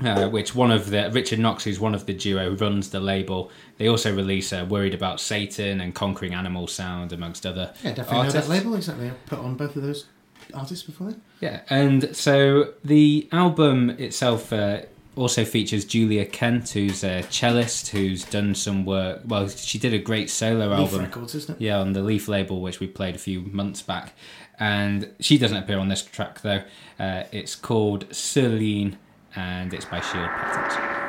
uh, 0.00 0.28
which 0.28 0.54
one 0.54 0.70
of 0.70 0.90
the 0.90 1.10
Richard 1.12 1.38
Knox, 1.38 1.64
who's 1.64 1.78
one 1.80 1.94
of 1.94 2.06
the 2.06 2.14
duo, 2.14 2.54
runs 2.56 2.90
the 2.90 3.00
label. 3.00 3.50
They 3.78 3.88
also 3.88 4.14
release 4.14 4.52
uh, 4.52 4.66
"Worried 4.68 4.94
About 4.94 5.20
Satan" 5.20 5.80
and 5.80 5.94
"Conquering 5.94 6.34
Animal 6.34 6.66
Sound," 6.66 7.12
amongst 7.12 7.44
other 7.46 7.72
Yeah, 7.82 7.90
definitely 7.92 8.16
artists. 8.18 8.34
know 8.34 8.40
that 8.40 8.48
label. 8.64 8.74
Exactly. 8.76 9.06
I've 9.08 9.26
put 9.26 9.38
on 9.38 9.54
both 9.56 9.76
of 9.76 9.82
those 9.82 10.06
artists 10.54 10.84
before 10.84 11.08
then. 11.10 11.22
Yeah, 11.40 11.60
and 11.70 12.14
so 12.16 12.74
the 12.84 13.28
album 13.32 13.90
itself 13.90 14.52
uh, 14.52 14.82
also 15.14 15.44
features 15.44 15.84
Julia 15.84 16.24
Kent, 16.24 16.70
who's 16.70 17.04
a 17.04 17.22
cellist 17.30 17.88
who's 17.90 18.24
done 18.24 18.54
some 18.54 18.84
work. 18.84 19.20
Well, 19.26 19.48
she 19.48 19.78
did 19.78 19.92
a 19.92 19.98
great 19.98 20.30
solo 20.30 20.68
Leaf 20.68 20.78
album. 20.78 21.00
Records, 21.00 21.34
isn't 21.34 21.56
it? 21.60 21.62
Yeah, 21.64 21.78
on 21.78 21.92
the 21.92 22.02
Leaf 22.02 22.28
label, 22.28 22.60
which 22.60 22.80
we 22.80 22.86
played 22.86 23.14
a 23.14 23.18
few 23.18 23.42
months 23.42 23.82
back. 23.82 24.14
And 24.58 25.10
she 25.20 25.38
doesn't 25.38 25.56
appear 25.56 25.78
on 25.78 25.88
this 25.88 26.02
track, 26.02 26.40
though. 26.42 26.62
Uh, 26.98 27.24
it's 27.32 27.54
called 27.56 28.06
Celine, 28.14 28.96
and 29.34 29.72
it's 29.72 29.84
by 29.84 30.00
Shield 30.00 30.28
Patterns. 30.28 31.02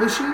Kate 0.00 0.08
Bushy. 0.08 0.24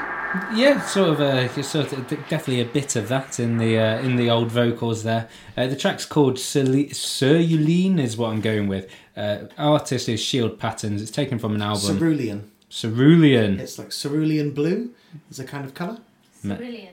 Yeah, 0.55 0.81
sort 0.83 1.09
of 1.11 1.21
a 1.21 1.63
sort 1.63 1.93
of 1.93 2.09
definitely 2.09 2.61
a 2.61 2.67
bit 2.67 2.97
of 2.97 3.09
that 3.09 3.41
in 3.41 3.59
the 3.59 3.79
uh, 3.79 3.99
in 4.01 4.17
the 4.17 4.29
old 4.31 4.51
vocals 4.51 5.03
there. 5.03 5.29
Uh, 5.57 5.67
the 5.67 5.77
track's 5.77 6.05
called 6.05 6.39
Cele- 6.39 6.93
Cerulean 6.93 7.99
is 7.99 8.17
what 8.17 8.33
I'm 8.33 8.41
going 8.41 8.69
with. 8.69 8.91
Uh, 9.17 9.45
artist 9.57 10.09
is 10.09 10.21
Shield 10.21 10.59
Patterns. 10.59 11.01
It's 11.01 11.11
taken 11.11 11.39
from 11.39 11.55
an 11.55 11.63
album 11.63 11.99
Cerulean. 11.99 12.51
Cerulean. 12.69 13.61
It's 13.61 13.79
like 13.79 13.93
cerulean 13.93 14.51
blue. 14.53 14.91
Is 15.31 15.39
a 15.39 15.45
kind 15.45 15.65
of 15.65 15.75
colour. 15.75 15.99
Cerulean. 16.43 16.93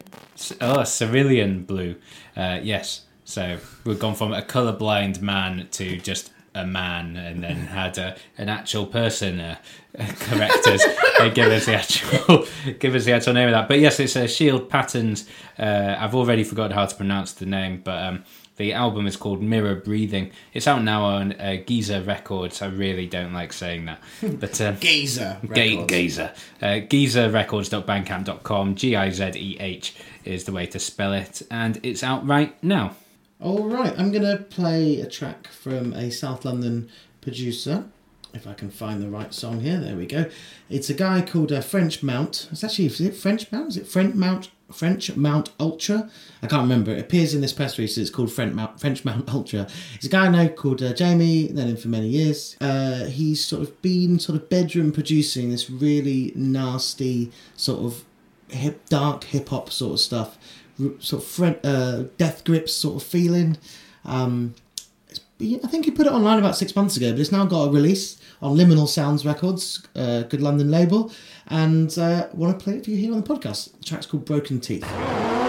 Oh, 0.61 0.83
cerulean 0.83 1.63
blue. 1.63 1.95
Uh, 2.37 2.59
yes. 2.61 3.05
So 3.25 3.57
we've 3.83 3.99
gone 3.99 4.15
from 4.15 4.33
a 4.33 4.41
colourblind 4.41 5.21
man 5.21 5.67
to 5.71 5.97
just 5.97 6.31
a 6.55 6.65
man, 6.65 7.17
and 7.17 7.43
then 7.43 7.55
had 7.55 7.97
a, 7.97 8.15
an 8.37 8.49
actual 8.49 8.85
person 8.85 9.39
uh, 9.39 9.57
correct 10.19 10.67
us 10.67 10.83
and 11.19 11.33
give 11.33 11.51
us 11.51 11.65
the 11.65 11.75
actual 11.75 12.45
give 12.79 12.95
us 12.95 13.05
the 13.05 13.13
actual 13.13 13.33
name 13.33 13.47
of 13.47 13.53
that. 13.53 13.67
But 13.67 13.79
yes, 13.79 13.99
it's 13.99 14.15
a 14.15 14.27
Shield 14.27 14.69
Patterns. 14.69 15.27
Uh, 15.57 15.95
I've 15.99 16.15
already 16.15 16.43
forgotten 16.43 16.71
how 16.75 16.85
to 16.85 16.95
pronounce 16.95 17.33
the 17.33 17.45
name, 17.45 17.81
but 17.83 18.01
um, 18.03 18.23
the 18.57 18.73
album 18.73 19.07
is 19.07 19.15
called 19.15 19.41
Mirror 19.41 19.75
Breathing. 19.77 20.31
It's 20.53 20.67
out 20.67 20.83
now 20.83 21.03
on 21.05 21.33
uh, 21.33 21.57
Gizeh 21.65 22.05
Records. 22.05 22.61
I 22.61 22.67
really 22.67 23.07
don't 23.07 23.33
like 23.33 23.51
saying 23.53 23.85
that, 23.85 23.99
but. 24.39 24.59
Um, 24.61 24.75
Gazer. 24.79 25.37
Ga- 25.53 25.77
Records. 25.77 25.91
Gazer. 25.91 26.31
Uh, 26.61 26.65
GizehRecords.bandcamp.com. 26.87 28.75
G 28.75 28.95
I 28.95 29.09
Z 29.09 29.31
E 29.35 29.57
H 29.59 29.95
is 30.23 30.43
the 30.45 30.51
way 30.51 30.65
to 30.67 30.79
spell 30.79 31.13
it, 31.13 31.41
and 31.49 31.79
it's 31.83 32.03
out 32.03 32.25
right 32.27 32.55
now. 32.63 32.95
All 33.43 33.67
right, 33.67 33.93
I'm 33.99 34.13
gonna 34.13 34.37
play 34.37 35.01
a 35.01 35.05
track 35.05 35.47
from 35.47 35.91
a 35.91 36.11
South 36.11 36.45
London 36.45 36.89
producer. 37.19 37.83
If 38.33 38.47
I 38.47 38.53
can 38.53 38.69
find 38.69 39.03
the 39.03 39.09
right 39.09 39.33
song 39.33 39.59
here, 39.59 39.81
there 39.81 39.97
we 39.97 40.05
go. 40.05 40.29
It's 40.69 40.89
a 40.89 40.93
guy 40.93 41.21
called 41.21 41.51
uh, 41.51 41.59
French 41.59 42.01
Mount. 42.01 42.47
It's 42.53 42.63
actually 42.63 42.85
is 42.85 43.01
it 43.01 43.17
French 43.17 43.51
Mount? 43.51 43.67
Is 43.67 43.75
it 43.75 43.85
French 43.85 44.15
Mount? 44.15 44.49
French 44.71 45.17
Mount 45.17 45.49
Ultra? 45.59 46.09
I 46.41 46.47
can't 46.47 46.61
remember. 46.61 46.91
It 46.91 47.01
appears 47.01 47.33
in 47.33 47.41
this 47.41 47.51
press 47.51 47.77
release. 47.77 47.97
It's 47.97 48.09
called 48.09 48.31
French 48.31 48.53
Mount 48.53 48.79
French 48.79 49.03
Mount 49.03 49.27
Ultra. 49.33 49.67
It's 49.95 50.05
a 50.05 50.09
guy 50.09 50.27
I 50.27 50.29
know 50.29 50.47
called 50.47 50.81
uh, 50.81 50.93
Jamie. 50.93 51.49
Known 51.49 51.67
him 51.67 51.75
for 51.75 51.89
many 51.89 52.07
years. 52.07 52.55
Uh, 52.61 53.07
he's 53.07 53.43
sort 53.43 53.61
of 53.63 53.81
been 53.81 54.19
sort 54.19 54.37
of 54.37 54.47
bedroom 54.47 54.93
producing 54.93 55.49
this 55.49 55.69
really 55.69 56.31
nasty 56.33 57.29
sort 57.57 57.81
of 57.81 58.05
hip 58.53 58.87
dark 58.87 59.25
hip 59.25 59.49
hop 59.49 59.69
sort 59.69 59.93
of 59.93 59.99
stuff, 59.99 60.37
sort 60.99 61.23
of 61.23 61.29
Fren- 61.29 61.59
uh, 61.63 62.05
death 62.17 62.43
grips 62.43 62.73
sort 62.73 63.01
of 63.01 63.07
feeling. 63.07 63.57
Um, 64.05 64.55
I 65.41 65.67
think 65.67 65.85
he 65.85 65.91
put 65.91 66.07
it 66.07 66.13
online 66.13 66.39
about 66.39 66.55
six 66.55 66.75
months 66.75 66.95
ago, 66.95 67.11
but 67.11 67.19
it's 67.19 67.31
now 67.31 67.45
got 67.45 67.67
a 67.67 67.71
release 67.71 68.17
on 68.41 68.55
Liminal 68.55 68.87
Sounds 68.87 69.25
Records, 69.25 69.85
uh, 69.95 70.23
good 70.23 70.41
London 70.41 70.71
label, 70.71 71.11
and 71.47 71.97
uh, 71.97 72.27
want 72.33 72.57
to 72.57 72.63
play 72.63 72.77
it 72.77 72.85
for 72.85 72.91
you 72.91 72.97
here 72.97 73.13
on 73.13 73.21
the 73.21 73.27
podcast. 73.27 73.77
The 73.79 73.83
track's 73.85 74.05
called 74.05 74.25
Broken 74.25 74.59
Teeth. 74.59 75.42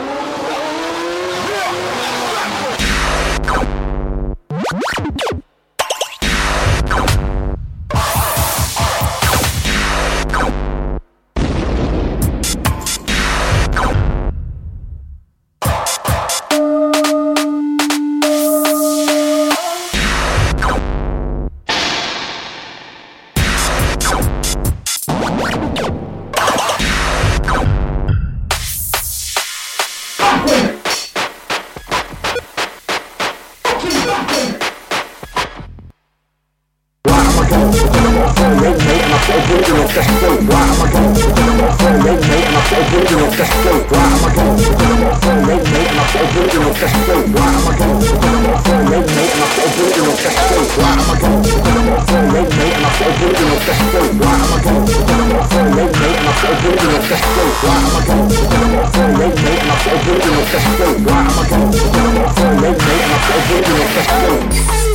cash 43.45 43.61
flow, 43.61 43.79
why 43.93 44.05
am 44.09 44.25
I 44.25 44.31
gone? 44.35 44.57
Because 44.57 44.81
I 44.81 44.97
got 44.97 45.13
a 45.13 45.21
phone, 45.21 45.45
late 45.45 45.67
mate, 45.69 45.89
and 45.91 46.01
I've 46.01 46.13
got 46.15 46.25
a 46.25 46.33
building 46.33 46.65
on 46.65 46.75
cash 46.75 46.97
flow, 47.05 47.21
why 47.35 47.49
am 47.53 47.69
I 47.69 47.77
gone? 47.77 48.01
Because 48.01 48.25
I 48.25 48.41
got 48.41 48.55
a 48.55 48.63
phone, 48.65 48.87
late 48.89 49.11
mate, 49.15 49.33
and 49.35 49.43
I've 49.45 49.53
got 49.55 49.65
a 49.65 49.77
building 49.77 50.05
on 50.05 50.17
cash 50.25 50.39
flow, 50.49 50.65
why 50.75 50.93
am 50.95 51.05
I 51.05 51.21
gone? 51.21 51.43
Because 51.45 51.65
I 51.65 51.83
got 51.85 51.99
a 51.99 52.09
phone, 52.09 52.29
late 52.35 52.53
mate, 52.55 52.75
and 52.75 52.85
I've 52.85 52.99
got 52.99 53.05
a 53.05 53.21
building 53.21 53.51
on 53.53 53.61
cash 53.65 53.83
flow, 53.85 54.07
why 54.15 54.35
am 54.35 54.53
I 54.55 54.61
gone? 54.65 54.85
Because 54.85 55.05
I 55.05 55.29
got 55.29 55.35
a 55.35 55.53
phone, 55.53 55.73
late 55.75 55.95
mate, 56.01 56.17
and 56.17 56.29
I've 56.29 56.41
got 56.41 56.55
a 56.55 56.63
building 56.65 56.93
on 56.95 57.03
cash 57.05 57.25
flow, 57.35 57.51
why 57.65 57.77
am 57.77 57.95
I 57.95 58.03
gone? 58.09 58.29
Because 58.29 58.49
I 58.49 58.65
got 58.65 58.85
a 58.85 58.93
phone, 58.95 59.15
late 59.21 59.39
mate, 59.45 59.61
and 59.61 59.71
I've 59.75 59.85
got 59.85 59.93
a 59.93 60.05
building 60.05 60.35
on 60.35 60.45
cash 60.49 60.69
flow, 60.75 60.93
why 61.05 61.21
am 61.21 61.37
I 61.37 61.45
gone? 61.45 61.71
Because 61.75 61.93
I 61.95 62.11
got 62.15 62.25
a 62.25 62.33
phone, 62.35 62.57
late 62.65 62.81
mate, 62.81 63.03
and 63.05 63.13
I've 63.13 63.25
got 63.29 63.37
a 63.37 63.49
building 63.49 63.77
on 63.77 63.89
cash 63.93 64.09
flow. 64.09 64.94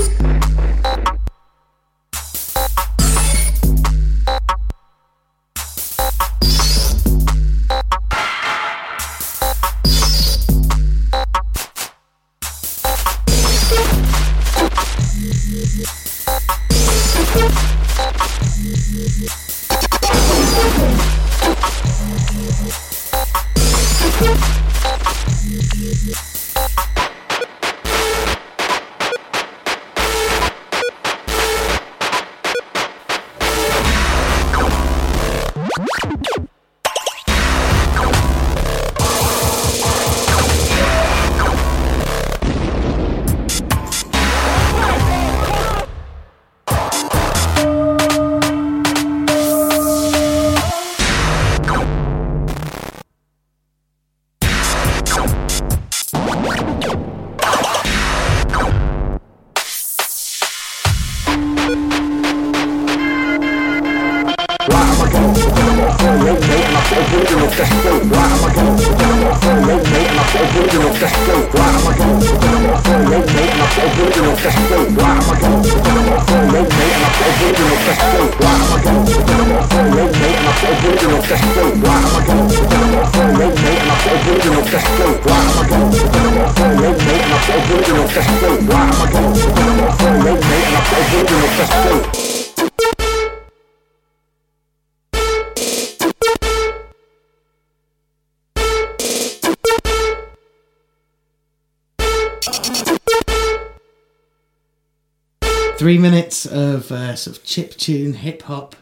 Three 105.77 105.97
minutes 105.97 106.45
of 106.45 106.91
uh, 106.91 107.15
sort 107.15 107.37
of 107.37 107.43
chip 107.45 107.71
tune, 107.77 108.13
hip 108.13 108.41
hop, 108.43 108.75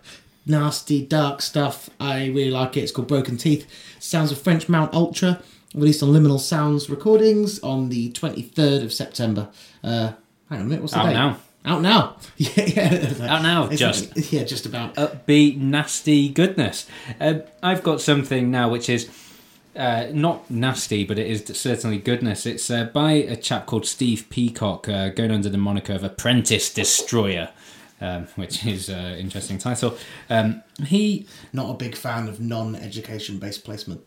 nasty, 0.47 1.05
dark 1.05 1.43
stuff. 1.43 1.89
I 1.99 2.27
really 2.27 2.49
like 2.49 2.75
it. 2.75 2.81
It's 2.81 2.91
called 2.91 3.07
Broken 3.07 3.37
Teeth. 3.37 3.67
Sounds 3.99 4.31
of 4.31 4.41
French 4.41 4.67
Mount 4.67 4.93
Ultra, 4.93 5.41
released 5.75 6.01
on 6.01 6.09
Liminal 6.09 6.39
Sounds 6.39 6.89
Recordings 6.89 7.59
on 7.59 7.89
the 7.89 8.11
23rd 8.13 8.83
of 8.83 8.91
September. 8.91 9.49
Uh, 9.83 10.13
hang 10.49 10.59
on 10.59 10.61
a 10.61 10.63
minute, 10.63 10.81
what's 10.81 10.93
the 10.93 10.99
Out 10.99 11.05
date? 11.07 11.13
now. 11.13 11.37
Out 11.65 11.81
now. 11.81 12.17
yeah, 12.37 12.63
yeah. 12.65 13.27
Out 13.27 13.41
now, 13.41 13.65
It's- 13.69 13.79
just. 13.79 14.31
Yeah, 14.31 14.43
just 14.43 14.65
about. 14.65 14.95
upbeat, 14.95 15.57
nasty 15.57 16.29
goodness. 16.29 16.87
Uh, 17.19 17.39
I've 17.61 17.83
got 17.83 17.99
something 18.01 18.49
now 18.49 18.69
which 18.69 18.89
is 18.89 19.09
uh, 19.75 20.07
not 20.13 20.49
nasty, 20.49 21.03
but 21.03 21.19
it 21.19 21.27
is 21.27 21.43
certainly 21.57 21.97
goodness. 21.97 22.45
It's 22.45 22.69
uh, 22.71 22.85
by 22.85 23.11
a 23.13 23.35
chap 23.35 23.65
called 23.65 23.85
Steve 23.85 24.27
Peacock, 24.29 24.87
uh, 24.87 25.09
going 25.09 25.31
under 25.31 25.49
the 25.49 25.57
moniker 25.57 25.93
of 25.93 26.03
Apprentice 26.03 26.73
Destroyer. 26.73 27.49
um, 27.99 28.27
which 28.35 28.63
is 28.65 28.89
an 28.89 29.15
interesting 29.17 29.57
title. 29.57 29.97
Um, 30.29 30.61
he 30.85 31.25
Not 31.51 31.71
a 31.71 31.73
big 31.73 31.95
fan 31.95 32.27
of 32.27 32.39
non-education 32.39 33.39
based 33.39 33.65
placement. 33.65 34.01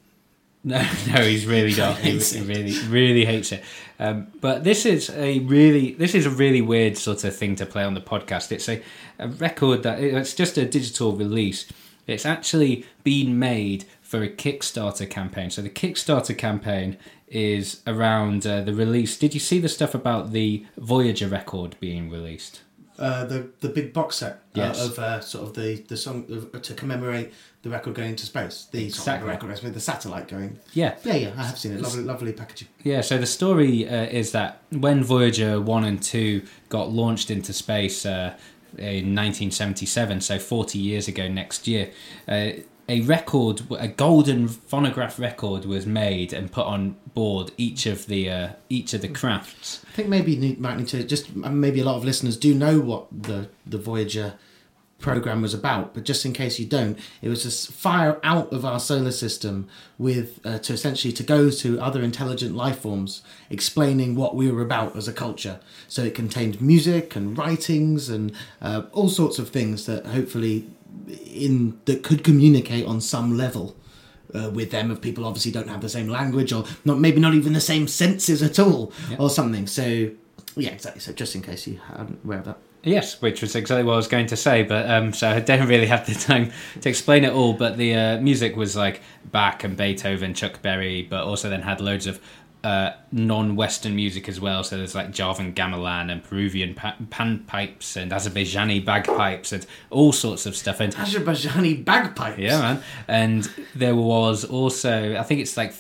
No, 0.65 0.79
no, 1.09 1.23
he's 1.23 1.47
really 1.47 1.75
not. 1.75 1.99
He, 1.99 2.19
he 2.19 2.41
really, 2.43 2.79
really 2.89 3.25
hates 3.25 3.53
it. 3.53 3.63
Um, 3.99 4.29
but 4.41 4.65
this 4.65 4.87
is 4.87 5.11
a 5.11 5.41
really, 5.41 5.93
this 5.93 6.15
is 6.15 6.27
a 6.27 6.31
really 6.31 6.63
weird 6.63 6.97
sort 6.97 7.25
of 7.25 7.37
thing 7.37 7.57
to 7.57 7.67
play 7.67 7.85
on 7.85 7.95
the 7.95 8.01
podcast. 8.01 8.51
It's 8.53 8.69
a, 8.69 8.83
a 9.19 9.29
record 9.29 9.83
that 9.83 10.01
it's 10.01 10.35
just 10.35 10.57
a 10.59 10.65
digital 10.65 11.13
release. 11.13 11.67
It's 12.07 12.25
actually 12.27 12.87
been 13.05 13.39
made 13.39 13.85
for 14.03 14.23
a 14.23 14.29
Kickstarter 14.29 15.09
campaign. 15.09 15.51
So 15.51 15.63
the 15.63 15.71
Kickstarter 15.71 16.37
campaign 16.37 16.97
is 17.29 17.83
around 17.87 18.47
uh, 18.47 18.63
the 18.63 18.75
release. 18.75 19.17
Did 19.19 19.35
you 19.35 19.41
see 19.41 19.61
the 19.61 19.69
stuff 19.69 19.95
about 19.95 20.33
the 20.33 20.67
Voyager 20.79 21.29
record 21.29 21.77
being 21.79 22.11
released? 22.11 22.63
Uh, 22.99 23.25
the 23.25 23.49
the 23.61 23.69
big 23.69 23.93
box 23.95 24.17
set 24.17 24.43
Yes. 24.53 24.79
uh, 24.81 24.85
of 24.91 24.99
uh, 24.99 25.21
sort 25.21 25.47
of 25.49 25.55
the 25.55 25.77
the 25.89 25.97
song 25.97 26.27
of, 26.31 26.61
to 26.63 26.75
commemorate 26.75 27.33
the 27.63 27.71
record 27.71 27.95
going 27.95 28.11
into 28.11 28.25
space. 28.25 28.69
The 28.71 28.87
Exactly. 28.87 29.29
record, 29.29 29.59
but 29.63 29.75
the 29.75 29.81
satellite 29.81 30.29
going. 30.29 30.59
Yeah, 30.73 30.97
Yeah, 31.05 31.17
yeah, 31.17 31.33
I 31.37 31.45
have 31.45 31.59
seen 31.59 31.73
it. 31.73 31.81
Lovely, 31.81 32.03
lovely 32.03 32.33
packaging. 32.33 32.69
Yeah, 32.83 33.03
so 33.03 33.19
the 33.19 33.27
story 33.27 33.89
uh, 33.89 34.05
is 34.07 34.33
that 34.33 34.63
when 34.71 35.05
Voyager 35.05 35.61
1 35.61 35.85
and 35.85 36.03
2 36.03 36.43
got 36.71 36.91
launched 36.91 37.31
into 37.31 37.53
space 37.53 38.07
uh, 38.07 38.35
in 38.79 39.15
1977, 39.15 40.23
so 40.23 40.39
40 40.39 40.79
years 40.79 41.07
ago 41.07 41.29
next 41.29 41.69
year, 41.69 41.91
uh, 42.27 42.51
a 42.89 43.03
record, 43.03 43.63
a 43.79 43.87
golden 43.87 44.49
phonograph 44.49 45.19
record 45.19 45.65
was 45.65 45.87
made 45.87 46.33
and 46.33 46.51
put 46.51 46.67
on 46.67 46.97
board 47.15 47.53
each 47.57 47.87
of 47.87 48.07
the 48.07 48.29
uh, 48.29 48.49
each 48.69 48.93
of 48.95 49.01
the 49.01 49.09
crafts. 49.09 49.85
I 49.89 49.93
think 49.93 50.09
maybe 50.09 50.33
you 50.33 50.57
might 50.59 50.77
need 50.77 50.89
to 50.89 51.05
just 51.05 51.37
maybe 51.37 51.81
a 51.81 51.85
lot 51.85 51.97
of 51.97 52.05
listeners 52.05 52.37
do 52.37 52.53
know 52.53 52.81
what 52.81 53.07
the 53.13 53.49
the 53.65 53.79
Voyager 53.79 54.35
program 55.01 55.43
was 55.43 55.55
about, 55.55 55.95
but 55.95 56.05
just 56.05 56.25
in 56.25 56.33
case 56.33 56.59
you 56.59 56.67
don't, 56.67 56.99
it 57.23 57.29
was 57.29 57.43
to 57.43 57.73
fire 57.73 58.21
out 58.23 58.53
of 58.53 58.65
our 58.65 58.79
solar 58.79 59.11
system 59.11 59.69
with 59.99 60.41
uh, 60.45 60.59
to 60.59 60.73
essentially 60.73 61.13
to 61.13 61.23
go 61.23 61.51
to 61.51 61.81
other 61.81 62.03
intelligent 62.03 62.55
life 62.55 62.81
forms, 62.81 63.23
explaining 63.49 64.15
what 64.15 64.37
we 64.37 64.51
were 64.51 64.63
about 64.63 64.97
as 64.97 65.09
a 65.09 65.13
culture. 65.13 65.61
So 65.89 66.05
it 66.05 66.15
contained 66.15 66.61
music 66.61 67.17
and 67.17 67.37
writings 67.37 68.09
and 68.09 68.33
uh, 68.61 68.83
all 68.93 69.09
sorts 69.09 69.39
of 69.39 69.49
things 69.49 69.87
that 69.87 70.07
hopefully 70.07 70.69
in 71.27 71.81
that 71.87 72.03
could 72.03 72.23
communicate 72.25 72.87
on 72.87 73.01
some 73.01 73.37
level 73.37 73.77
uh, 74.35 74.51
with 74.51 74.71
them 74.71 74.91
if 74.91 75.01
people 75.01 75.25
obviously 75.25 75.51
don't 75.51 75.69
have 75.69 75.81
the 75.81 75.89
same 75.89 76.09
language 76.09 76.53
or 76.53 76.65
not 76.85 76.99
maybe 76.99 77.21
not 77.21 77.35
even 77.35 77.53
the 77.53 77.61
same 77.61 77.89
senses 77.89 78.43
at 78.43 78.59
all 78.59 78.93
or 79.19 79.31
something. 79.31 79.67
So 79.67 80.11
yeah 80.57 80.71
exactly. 80.71 81.01
So 81.01 81.13
just 81.13 81.35
in 81.35 81.43
case 81.43 81.67
you 81.67 81.81
hadn't 81.89 82.21
aware 82.25 82.39
of 82.39 82.45
that 82.45 82.59
Yes, 82.83 83.21
which 83.21 83.43
was 83.43 83.55
exactly 83.55 83.85
what 83.85 83.95
I 83.95 83.97
was 83.97 84.09
going 84.09 84.27
to 84.27 84.37
say, 84.37 84.63
but 84.63 84.91
um, 84.91 85.13
so 85.13 85.29
I 85.29 85.41
don't 85.41 85.69
really 85.69 85.87
have 85.87 86.07
the 86.07 86.15
time 86.27 86.53
to 86.81 86.89
explain 86.89 87.25
it 87.25 87.33
all. 87.33 87.53
But 87.53 87.77
the 87.77 87.95
uh, 87.95 88.21
music 88.21 88.57
was 88.57 88.75
like 88.77 89.03
Bach 89.31 89.65
and 89.65 89.77
Beethoven, 89.77 90.35
Chuck 90.35 90.63
Berry, 90.63 91.03
but 91.03 91.25
also 91.25 91.51
then 91.51 91.63
had 91.63 91.81
loads 91.81 92.07
of 92.07 92.21
uh, 92.65 92.91
non-Western 93.13 93.95
music 93.95 94.29
as 94.29 94.41
well. 94.41 94.63
So 94.65 94.77
there's 94.77 94.95
like 94.95 95.11
Javan 95.11 95.55
gamelan 95.55 96.11
and 96.11 96.23
Peruvian 96.23 96.75
pa- 96.75 96.97
panpipes 97.09 97.97
and 97.97 98.13
Azerbaijani 98.13 98.85
bagpipes 98.85 99.53
and 99.53 99.67
all 99.91 100.13
sorts 100.13 100.47
of 100.47 100.57
stuff. 100.57 100.81
And 100.81 100.95
Azerbaijani 100.95 101.85
bagpipes 101.85 102.39
yeah, 102.39 102.61
man. 102.61 102.83
And 103.09 103.51
there 103.75 103.97
was 103.97 104.45
also, 104.45 105.17
I 105.17 105.23
think 105.23 105.41
it's 105.41 105.57
like 105.57 105.75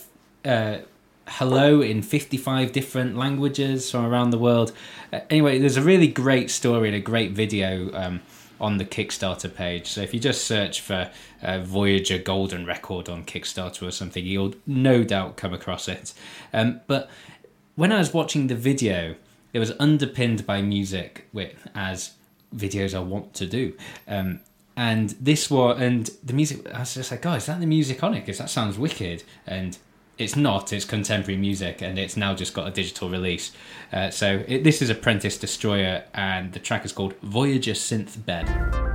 uh, 0.45 0.79
hello 1.27 1.81
in 1.81 2.03
55 2.03 2.73
different 2.73 3.17
languages 3.17 3.91
from 3.91 4.05
around 4.05 4.31
the 4.31 4.39
world. 4.39 4.73
Uh, 5.13 5.21
anyway, 5.31 5.59
there's 5.59 5.77
a 5.77 5.83
really 5.83 6.09
great 6.09 6.51
story 6.51 6.89
and 6.89 6.97
a 6.97 7.01
great 7.01 7.33
video 7.33 7.93
um, 7.95 8.21
on 8.61 8.79
the 8.79 8.85
Kickstarter 8.85 9.53
page. 9.53 9.87
So 9.89 10.01
if 10.03 10.13
you 10.13 10.21
just 10.21 10.45
search 10.45 10.81
for 10.81 11.11
uh, 11.43 11.61
Voyager 11.61 12.19
Golden 12.19 12.67
Record 12.67 13.09
on 13.09 13.25
Kickstarter 13.25 13.87
or 13.87 13.91
something, 13.91 14.25
you'll 14.25 14.55
no 14.67 15.05
doubt 15.05 15.37
come 15.37 15.55
across 15.55 15.89
it. 15.89 16.13
Um, 16.53 16.81
but 16.87 17.09
when 17.77 17.93
I 17.93 17.99
was 17.99 18.13
watching 18.13 18.49
the 18.49 18.55
video, 18.55 19.15
it 19.53 19.59
was 19.59 19.73
underpinned 19.81 20.47
by 20.47 20.63
music, 20.63 21.27
which, 21.33 21.57
as 21.75 22.13
videos 22.55 22.95
I 22.95 23.01
want 23.01 23.35
to 23.35 23.47
do. 23.47 23.75
Um, 24.07 24.41
and 24.77 25.11
this 25.21 25.51
was, 25.51 25.81
and 25.81 26.11
the 26.25 26.33
music, 26.33 26.73
I 26.75 26.81
was 26.81 26.95
just 26.95 27.11
like, 27.11 27.25
oh, 27.27 27.35
is 27.35 27.47
that 27.47 27.61
the 27.61 27.67
music 27.67 28.03
on 28.03 28.15
it? 28.15 28.21
Because 28.21 28.39
that 28.39 28.51
sounds 28.51 28.79
wicked. 28.79 29.23
And 29.47 29.77
it's 30.21 30.37
not, 30.37 30.73
it's 30.73 30.85
contemporary 30.85 31.41
music, 31.41 31.81
and 31.81 31.99
it's 31.99 32.17
now 32.17 32.35
just 32.35 32.53
got 32.53 32.69
a 32.69 32.71
digital 32.71 33.09
release. 33.09 33.53
Uh, 33.93 34.11
so 34.11 34.45
it, 34.47 34.65
this 34.65 34.83
is 34.83 34.91
Apprentice 34.91 35.39
Destroyer, 35.39 36.05
and 36.15 36.53
the 36.53 36.59
track 36.59 36.85
is 36.85 36.93
called 36.93 37.15
Voyager 37.23 37.73
Synth 37.73 38.25
Bed. 38.25 38.90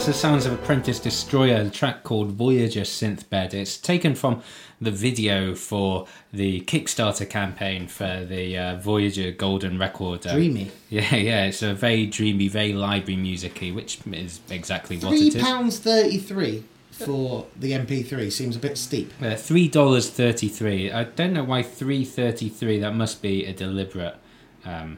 That's 0.00 0.06
the 0.06 0.14
sounds 0.14 0.46
of 0.46 0.54
Apprentice 0.54 0.98
Destroyer, 0.98 1.62
the 1.62 1.68
track 1.68 2.04
called 2.04 2.28
Voyager 2.30 2.86
Synthbed. 2.86 3.52
It's 3.52 3.76
taken 3.76 4.14
from 4.14 4.42
the 4.80 4.90
video 4.90 5.54
for 5.54 6.06
the 6.32 6.62
Kickstarter 6.62 7.28
campaign 7.28 7.86
for 7.86 8.24
the 8.24 8.56
uh, 8.56 8.76
Voyager 8.76 9.30
Golden 9.30 9.78
Record. 9.78 10.26
uh, 10.26 10.32
Dreamy. 10.32 10.70
Yeah, 10.88 11.14
yeah, 11.16 11.44
it's 11.44 11.60
a 11.60 11.74
very 11.74 12.06
dreamy, 12.06 12.48
very 12.48 12.72
library 12.72 13.20
musicy, 13.20 13.72
which 13.72 13.98
is 14.10 14.40
exactly 14.48 14.96
what 14.96 15.12
it 15.12 15.20
is. 15.20 15.34
Three 15.34 15.42
pounds 15.42 15.78
thirty-three 15.80 16.64
for 16.92 17.44
the 17.58 17.72
MP3 17.72 18.32
seems 18.32 18.56
a 18.56 18.58
bit 18.58 18.78
steep. 18.78 19.12
Uh, 19.20 19.36
Three 19.36 19.68
dollars 19.68 20.08
thirty-three. 20.08 20.90
I 20.90 21.04
don't 21.04 21.34
know 21.34 21.44
why 21.44 21.62
three 21.62 22.06
thirty-three. 22.06 22.78
That 22.78 22.94
must 22.94 23.20
be 23.20 23.44
a 23.44 23.52
deliberate, 23.52 24.16
um, 24.64 24.96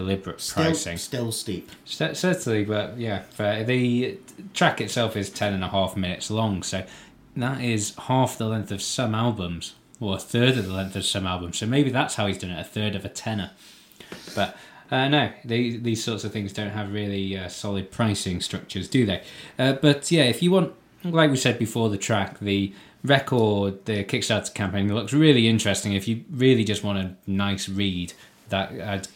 deliberate 0.00 0.40
Still, 0.40 0.64
pricing. 0.64 0.96
still 0.98 1.32
steep. 1.32 1.70
Cer- 1.84 2.14
Certainly, 2.14 2.64
but 2.64 2.98
yeah, 2.98 3.22
for 3.22 3.64
the 3.64 4.18
track 4.54 4.80
itself 4.80 5.16
is 5.16 5.30
ten 5.30 5.52
and 5.54 5.64
a 5.64 5.68
half 5.68 5.96
minutes 5.96 6.30
long, 6.30 6.62
so 6.62 6.84
that 7.36 7.60
is 7.60 7.94
half 8.08 8.36
the 8.38 8.46
length 8.46 8.70
of 8.72 8.82
some 8.82 9.14
albums, 9.14 9.74
or 10.00 10.16
a 10.16 10.18
third 10.18 10.56
of 10.58 10.66
the 10.66 10.72
length 10.72 10.96
of 10.96 11.04
some 11.04 11.26
albums. 11.26 11.58
So 11.58 11.66
maybe 11.66 11.90
that's 11.90 12.14
how 12.16 12.26
he's 12.26 12.38
done 12.38 12.50
it, 12.50 12.60
a 12.60 12.64
third 12.64 12.94
of 12.94 13.04
a 13.04 13.08
tenor. 13.08 13.50
But 14.34 14.56
uh, 14.90 15.08
no, 15.08 15.30
they, 15.44 15.70
these 15.70 16.04
sorts 16.04 16.24
of 16.24 16.32
things 16.32 16.52
don't 16.52 16.70
have 16.70 16.92
really 16.92 17.36
uh, 17.36 17.48
solid 17.48 17.90
pricing 17.90 18.40
structures, 18.40 18.88
do 18.88 19.04
they? 19.06 19.22
Uh, 19.58 19.72
but 19.74 20.10
yeah, 20.12 20.24
if 20.24 20.42
you 20.42 20.50
want, 20.50 20.72
like 21.04 21.30
we 21.30 21.36
said 21.36 21.58
before, 21.58 21.88
the 21.88 21.98
track, 21.98 22.38
the 22.40 22.72
record, 23.02 23.84
the 23.86 24.04
Kickstarter 24.04 24.52
campaign 24.54 24.92
looks 24.94 25.12
really 25.12 25.48
interesting. 25.48 25.92
If 25.94 26.06
you 26.08 26.24
really 26.30 26.64
just 26.64 26.84
want 26.84 26.98
a 26.98 27.16
nice 27.26 27.68
read, 27.68 28.12
that 28.48 28.70
I'd 28.80 29.08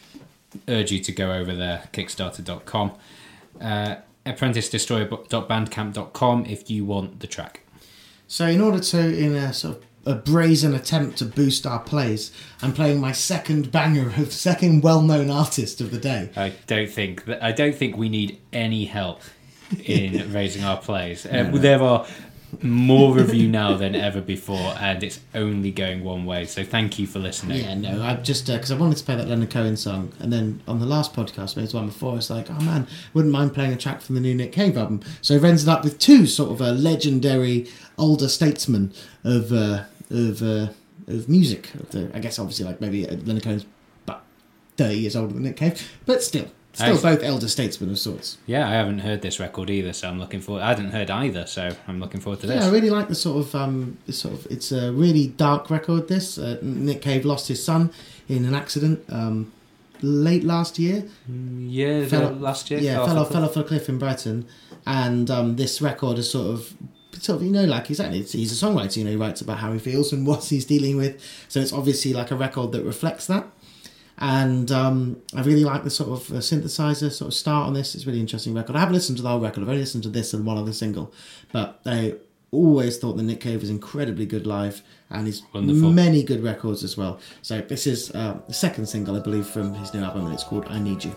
urge 0.67 0.91
you 0.91 0.99
to 0.99 1.11
go 1.11 1.31
over 1.33 1.55
there, 1.55 1.83
Kickstarter.com. 1.93 2.91
Uh, 3.59 3.95
ApprenticeDestroyer.bandcamp.com 4.25 6.45
if 6.45 6.69
you 6.69 6.85
want 6.85 7.19
the 7.19 7.27
track. 7.27 7.61
So, 8.27 8.45
in 8.47 8.61
order 8.61 8.79
to, 8.79 8.99
in 9.17 9.35
a 9.35 9.53
sort 9.53 9.77
of 9.77 9.83
a 10.05 10.15
brazen 10.15 10.73
attempt 10.73 11.17
to 11.19 11.25
boost 11.25 11.67
our 11.67 11.79
plays, 11.79 12.31
I'm 12.61 12.73
playing 12.73 12.99
my 12.99 13.11
second 13.11 13.71
banger 13.71 14.07
of 14.17 14.31
second 14.33 14.81
well-known 14.83 15.29
artist 15.29 15.81
of 15.81 15.91
the 15.91 15.99
day. 15.99 16.29
I 16.35 16.53
don't 16.67 16.89
think 16.89 17.25
that, 17.25 17.43
I 17.43 17.51
don't 17.51 17.75
think 17.75 17.97
we 17.97 18.09
need 18.09 18.39
any 18.53 18.85
help 18.85 19.21
in 19.85 20.31
raising 20.39 20.63
our 20.63 20.77
plays. 20.77 21.25
Uh, 21.25 21.49
There 21.53 21.81
are 21.81 22.05
more 22.61 23.19
you 23.19 23.47
now 23.47 23.75
than 23.77 23.95
ever 23.95 24.21
before, 24.21 24.75
and 24.79 25.03
it's 25.03 25.19
only 25.33 25.71
going 25.71 26.03
one 26.03 26.25
way. 26.25 26.45
So 26.45 26.63
thank 26.63 26.99
you 26.99 27.07
for 27.07 27.19
listening. 27.19 27.63
Yeah, 27.63 27.75
no, 27.75 28.01
I 28.01 28.15
just 28.15 28.47
because 28.47 28.71
I 28.71 28.77
wanted 28.77 28.97
to 28.97 29.03
play 29.03 29.15
that 29.15 29.27
Leonard 29.27 29.49
Cohen 29.49 29.77
song, 29.77 30.13
and 30.19 30.31
then 30.31 30.61
on 30.67 30.79
the 30.79 30.85
last 30.85 31.13
podcast, 31.13 31.55
maybe 31.55 31.67
the 31.67 31.77
one 31.77 31.87
before, 31.87 32.17
it's 32.17 32.29
like, 32.29 32.49
oh 32.49 32.59
man, 32.61 32.87
wouldn't 33.13 33.31
mind 33.31 33.53
playing 33.53 33.73
a 33.73 33.77
track 33.77 34.01
from 34.01 34.15
the 34.15 34.21
new 34.21 34.33
Nick 34.35 34.51
Cave 34.51 34.77
album. 34.77 35.01
So 35.21 35.35
I've 35.35 35.43
ended 35.43 35.67
up 35.67 35.83
with 35.83 35.99
two 35.99 36.25
sort 36.27 36.51
of 36.51 36.61
a 36.61 36.71
legendary 36.71 37.67
older 37.97 38.27
statesmen 38.27 38.93
of 39.23 39.51
uh, 39.51 39.85
of 40.09 40.41
uh, 40.41 40.67
of 41.07 41.29
music. 41.29 41.69
I 42.13 42.19
guess 42.19 42.39
obviously 42.39 42.65
like 42.65 42.81
maybe 42.81 43.07
uh, 43.07 43.15
Leonard 43.15 43.43
Cohen's 43.43 43.65
about 44.05 44.23
thirty 44.77 44.99
years 44.99 45.15
older 45.15 45.33
than 45.33 45.43
Nick 45.43 45.57
Cave, 45.57 45.89
but 46.05 46.23
still, 46.23 46.51
still 46.73 46.93
Nice. 46.93 47.01
both 47.01 47.23
elder 47.23 47.47
statesmen 47.47 47.89
of 47.89 47.99
sorts. 47.99 48.37
Yeah, 48.45 48.67
I 48.67 48.71
haven't 48.73 48.99
heard 48.99 49.21
this 49.21 49.39
record 49.39 49.69
either, 49.69 49.93
so 49.93 50.07
I'm 50.07 50.19
looking 50.19 50.39
forward. 50.41 50.61
I 50.61 50.69
hadn't 50.69 50.91
heard 50.91 51.09
either, 51.09 51.45
so 51.45 51.71
I'm 51.87 51.99
looking 51.99 52.21
forward 52.21 52.39
to 52.41 52.47
this. 52.47 52.61
Yeah, 52.61 52.67
I 52.67 52.71
really 52.71 52.89
like 52.89 53.07
the 53.09 53.15
sort 53.15 53.45
of 53.45 53.55
um, 53.55 53.97
sort 54.09 54.33
of 54.35 54.47
it's 54.49 54.71
a 54.71 54.91
really 54.91 55.27
dark 55.27 55.69
record. 55.69 56.07
This 56.07 56.37
uh, 56.37 56.57
Nick 56.61 57.01
Cave 57.01 57.25
lost 57.25 57.47
his 57.47 57.63
son 57.63 57.91
in 58.29 58.45
an 58.45 58.55
accident 58.55 59.03
um, 59.09 59.51
late 60.01 60.43
last 60.43 60.79
year. 60.79 61.03
yeah, 61.27 62.01
the 62.01 62.07
fell- 62.07 62.31
last 62.33 62.71
year. 62.71 62.79
Yeah, 62.79 62.95
fell 62.97 63.07
fell 63.07 63.17
off 63.17 63.27
off, 63.27 63.33
fell 63.33 63.43
off 63.45 63.57
a 63.57 63.63
cliff 63.63 63.89
in 63.89 63.97
Brighton, 63.97 64.47
and 64.85 65.29
um, 65.29 65.55
this 65.57 65.81
record 65.81 66.17
is 66.19 66.29
sort 66.31 66.47
of, 66.47 66.73
sort 67.19 67.37
of, 67.41 67.43
you 67.45 67.51
know, 67.51 67.65
like 67.65 67.89
exactly. 67.89 68.21
He's 68.21 68.51
a 68.63 68.65
songwriter. 68.65 68.97
You 68.97 69.03
know, 69.03 69.11
he 69.11 69.17
writes 69.17 69.41
about 69.41 69.57
how 69.59 69.73
he 69.73 69.79
feels 69.79 70.13
and 70.13 70.25
what 70.31 70.45
he's 70.45 70.65
dealing 70.65 70.95
with. 70.95 71.21
So 71.49 71.59
it's 71.59 71.73
obviously 71.73 72.13
like 72.13 72.31
a 72.31 72.35
record 72.35 72.71
that 72.71 72.83
reflects 72.83 73.27
that. 73.27 73.45
And 74.21 74.71
um, 74.71 75.17
I 75.35 75.41
really 75.41 75.63
like 75.65 75.83
the 75.83 75.89
sort 75.89 76.11
of 76.11 76.31
uh, 76.31 76.35
synthesizer 76.39 77.11
sort 77.11 77.29
of 77.29 77.33
start 77.33 77.65
on 77.67 77.73
this. 77.73 77.95
It's 77.95 78.03
a 78.03 78.07
really 78.07 78.19
interesting 78.19 78.53
record. 78.53 78.75
I 78.75 78.79
haven't 78.79 78.93
listened 78.93 79.17
to 79.17 79.23
the 79.23 79.29
whole 79.29 79.39
record. 79.39 79.63
I've 79.63 79.69
only 79.69 79.81
listened 79.81 80.03
to 80.03 80.09
this 80.09 80.31
and 80.33 80.45
one 80.45 80.57
other 80.57 80.73
single, 80.73 81.11
but 81.51 81.81
I 81.87 82.15
always 82.51 82.99
thought 82.99 83.13
that 83.17 83.23
Nick 83.23 83.39
Cave 83.41 83.61
was 83.61 83.69
incredibly 83.71 84.27
good 84.27 84.45
live, 84.45 84.83
and 85.09 85.25
he's 85.25 85.41
Wonderful. 85.53 85.91
many 85.91 86.21
good 86.21 86.43
records 86.43 86.83
as 86.83 86.95
well. 86.95 87.19
So 87.41 87.61
this 87.61 87.87
is 87.87 88.11
uh, 88.11 88.39
the 88.47 88.53
second 88.53 88.85
single, 88.87 89.15
I 89.15 89.21
believe, 89.21 89.47
from 89.47 89.73
his 89.73 89.91
new 89.93 90.03
album, 90.03 90.25
and 90.25 90.33
it's 90.35 90.43
called 90.43 90.65
"I 90.67 90.77
Need 90.77 91.03
You." 91.03 91.15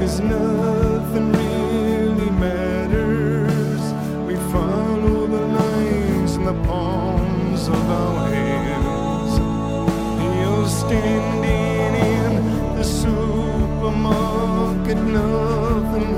Cause 0.00 0.20
nothing 0.20 1.30
really 1.30 2.30
matters. 2.30 3.82
We 4.26 4.34
follow 4.50 5.26
the 5.26 5.40
lines 5.58 6.36
in 6.36 6.44
the 6.46 6.54
palms 6.64 7.68
of 7.68 7.90
our 7.90 8.30
hands. 8.30 9.38
You're 10.38 10.68
standing 10.68 11.94
in 11.94 12.76
the 12.76 12.82
supermarket, 12.82 14.96
nothing 14.96 16.16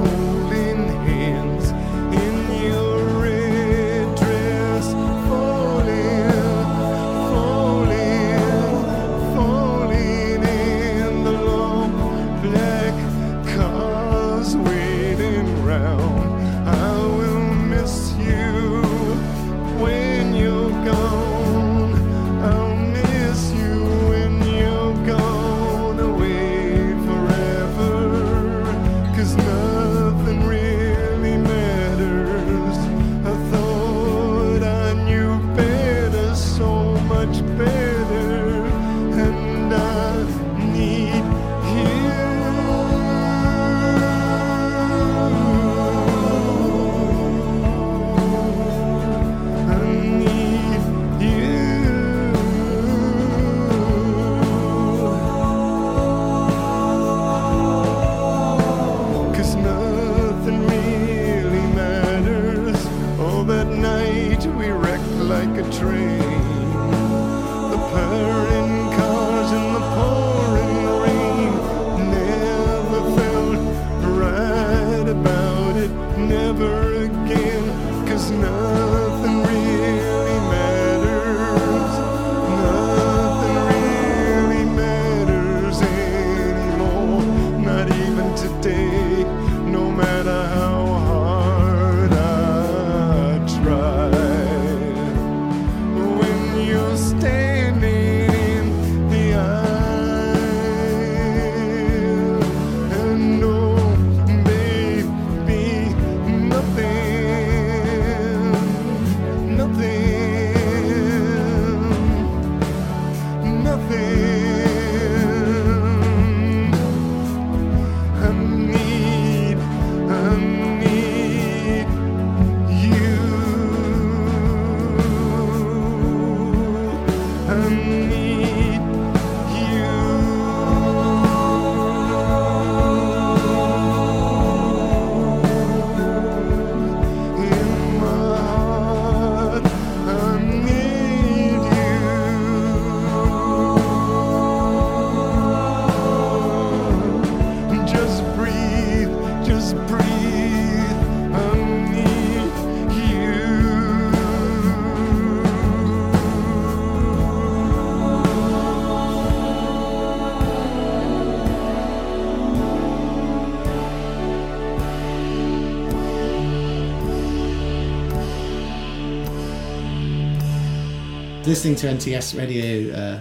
listening 171.53 171.77
to 171.77 171.87
NTS 171.87 172.39
radio, 172.39 172.95
uh, 172.97 173.21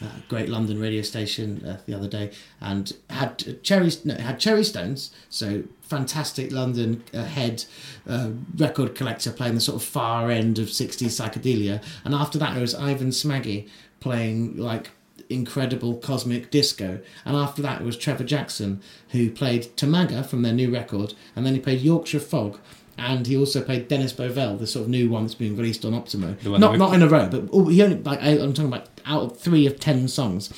uh, 0.00 0.06
great 0.28 0.48
London 0.48 0.78
radio 0.78 1.02
station 1.02 1.66
uh, 1.66 1.80
the 1.84 1.92
other 1.92 2.06
day, 2.06 2.30
and 2.60 2.92
had 3.10 3.60
cherry 3.64 3.90
no, 4.04 4.14
had 4.14 4.38
Cherrystones, 4.38 5.10
so 5.28 5.64
fantastic 5.80 6.52
London 6.52 7.02
uh, 7.12 7.24
head 7.24 7.64
uh, 8.08 8.30
record 8.56 8.94
collector 8.94 9.32
playing 9.32 9.56
the 9.56 9.60
sort 9.60 9.82
of 9.82 9.84
far 9.84 10.30
end 10.30 10.60
of 10.60 10.68
'60s 10.68 11.06
psychedelia, 11.06 11.82
and 12.04 12.14
after 12.14 12.38
that 12.38 12.56
it 12.56 12.60
was 12.60 12.72
Ivan 12.72 13.08
Smagghe 13.08 13.68
playing 13.98 14.56
like 14.56 14.92
incredible 15.28 15.96
cosmic 15.96 16.52
disco, 16.52 17.00
and 17.24 17.34
after 17.34 17.62
that 17.62 17.80
it 17.80 17.84
was 17.84 17.96
Trevor 17.96 18.22
Jackson 18.22 18.80
who 19.08 19.28
played 19.28 19.76
Tamaga 19.76 20.24
from 20.24 20.42
their 20.42 20.52
new 20.52 20.72
record, 20.72 21.14
and 21.34 21.44
then 21.44 21.54
he 21.54 21.58
played 21.58 21.80
Yorkshire 21.80 22.20
Fog. 22.20 22.60
And 22.98 23.26
he 23.26 23.36
also 23.36 23.62
played 23.62 23.88
Dennis 23.88 24.12
Bovell, 24.12 24.58
the 24.58 24.66
sort 24.66 24.84
of 24.84 24.88
new 24.88 25.08
one 25.10 25.24
that's 25.24 25.34
been 25.34 25.56
released 25.56 25.84
on 25.84 25.92
Optimo. 25.92 26.36
Not 26.58 26.78
not 26.78 26.94
in 26.94 27.02
a 27.02 27.08
row, 27.08 27.28
but 27.28 27.70
he 27.70 27.82
only 27.82 27.96
like 28.02 28.22
I- 28.22 28.38
I'm 28.38 28.52
talking 28.52 28.72
about 28.72 28.88
out 29.06 29.22
of 29.22 29.38
three 29.38 29.66
of 29.66 29.80
ten 29.80 30.08
songs. 30.08 30.52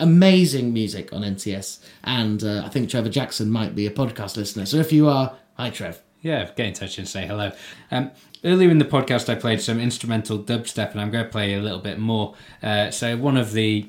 Amazing 0.00 0.72
music 0.72 1.12
on 1.12 1.22
NTS, 1.22 1.78
and 2.02 2.42
uh, 2.42 2.62
I 2.64 2.68
think 2.68 2.90
Trevor 2.90 3.08
Jackson 3.08 3.48
might 3.50 3.74
be 3.76 3.86
a 3.86 3.90
podcast 3.90 4.36
listener. 4.36 4.66
So 4.66 4.78
if 4.78 4.92
you 4.92 5.08
are, 5.08 5.36
hi 5.56 5.70
Trev. 5.70 6.00
Yeah, 6.20 6.50
get 6.56 6.66
in 6.66 6.72
touch 6.72 6.98
and 6.98 7.06
say 7.08 7.26
hello. 7.26 7.52
Um, 7.92 8.10
earlier 8.44 8.70
in 8.70 8.78
the 8.78 8.84
podcast, 8.86 9.28
I 9.28 9.34
played 9.36 9.60
some 9.60 9.78
instrumental 9.78 10.38
dubstep, 10.38 10.92
and 10.92 11.00
I'm 11.00 11.10
going 11.10 11.24
to 11.24 11.30
play 11.30 11.54
a 11.54 11.60
little 11.60 11.78
bit 11.78 11.98
more. 11.98 12.34
Uh, 12.62 12.90
so, 12.90 13.16
one 13.16 13.36
of 13.36 13.52
the 13.52 13.86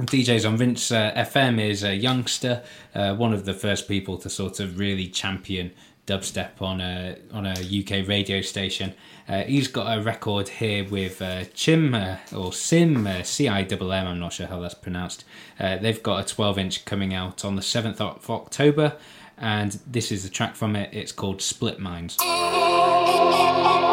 DJs 0.00 0.46
on 0.46 0.56
Rinse 0.58 0.90
uh, 0.92 1.12
FM 1.14 1.60
is 1.60 1.82
a 1.82 1.98
Youngsta, 1.98 2.62
uh, 2.94 3.14
one 3.14 3.32
of 3.32 3.44
the 3.44 3.54
first 3.54 3.88
people 3.88 4.18
to 4.18 4.28
sort 4.28 4.60
of 4.60 4.78
really 4.78 5.06
champion 5.08 5.70
dubstep 6.06 6.60
on 6.60 6.80
a 6.80 7.16
on 7.32 7.46
a 7.46 7.52
UK 7.52 8.06
radio 8.08 8.40
station. 8.40 8.94
Uh, 9.28 9.42
he's 9.42 9.68
got 9.68 9.96
a 9.96 10.02
record 10.02 10.48
here 10.48 10.84
with 10.88 11.22
uh, 11.22 11.44
Chim 11.54 11.94
uh, 11.94 12.16
or 12.36 12.52
Sim 12.52 13.06
uh, 13.06 13.22
C 13.22 13.48
I 13.48 13.62
M 13.62 13.82
M. 13.82 14.06
I'm 14.06 14.18
not 14.18 14.32
sure 14.32 14.46
how 14.46 14.60
that's 14.60 14.74
pronounced. 14.74 15.24
Uh, 15.60 15.76
they've 15.76 16.02
got 16.02 16.24
a 16.24 16.34
12 16.34 16.58
inch 16.58 16.84
coming 16.84 17.14
out 17.14 17.44
on 17.44 17.56
the 17.56 17.62
7th 17.62 18.00
of 18.00 18.28
October, 18.28 18.96
and 19.38 19.78
this 19.86 20.10
is 20.10 20.24
the 20.24 20.28
track 20.28 20.56
from 20.56 20.74
it. 20.76 20.90
It's 20.92 21.12
called 21.12 21.40
Split 21.40 21.78
Minds. 21.78 22.18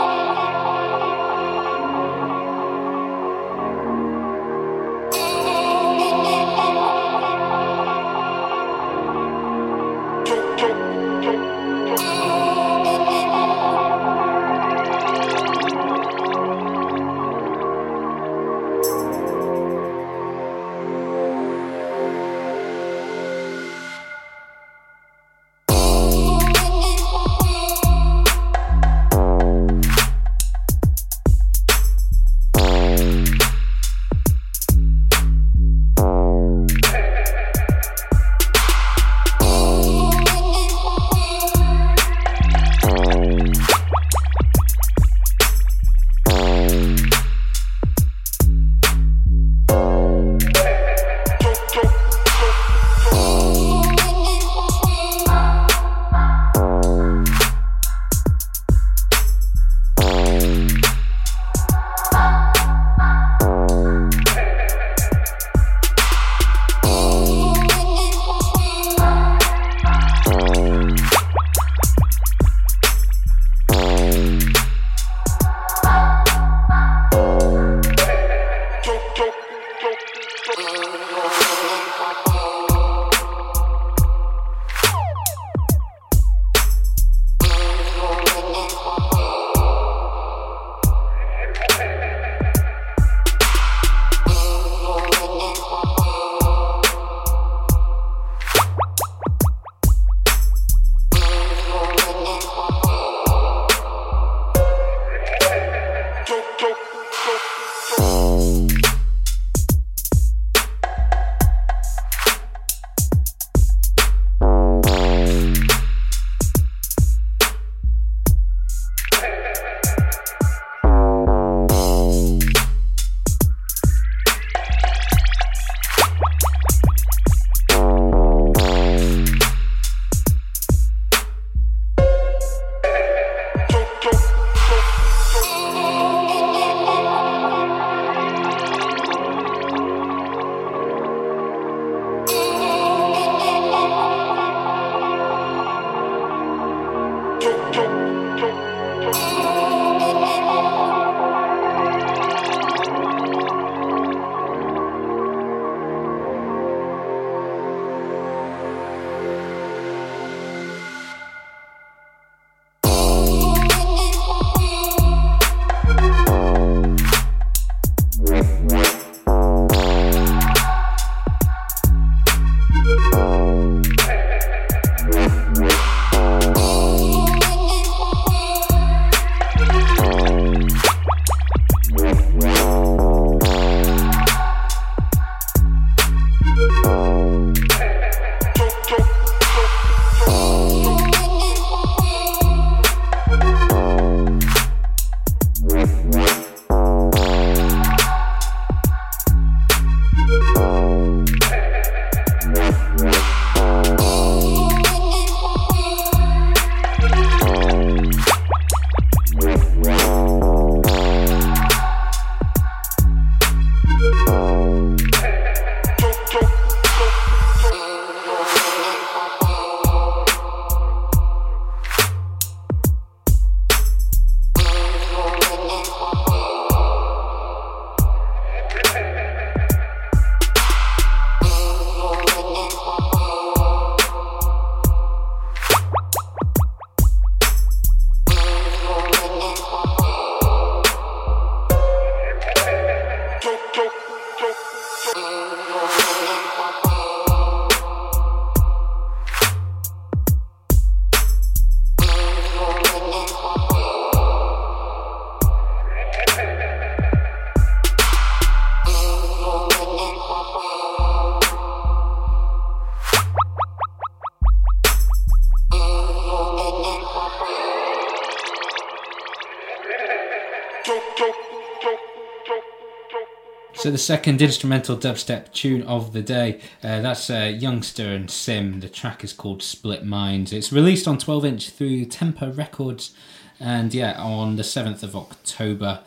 So 273.81 273.89
the 273.91 273.97
second 273.97 274.41
instrumental 274.41 274.97
dubstep 274.97 275.53
tune 275.53 275.83
of 275.83 276.11
the 276.11 276.21
day, 276.21 276.59
uh, 276.83 276.99
that's 276.99 277.29
uh, 277.29 277.43
Youngsta 277.43 278.13
and 278.13 278.29
Sim. 278.29 278.81
The 278.81 278.89
track 278.89 279.23
is 279.23 279.31
called 279.31 279.63
Split 279.63 280.03
Minds. 280.03 280.51
It's 280.51 280.73
released 280.73 281.07
on 281.07 281.17
12 281.17 281.45
inch 281.45 281.69
through 281.69 282.05
Tempa 282.07 282.57
Records, 282.57 283.13
and 283.57 283.93
yeah, 283.93 284.21
on 284.21 284.57
the 284.57 284.63
7th 284.63 285.01
of 285.01 285.15
October. 285.15 286.01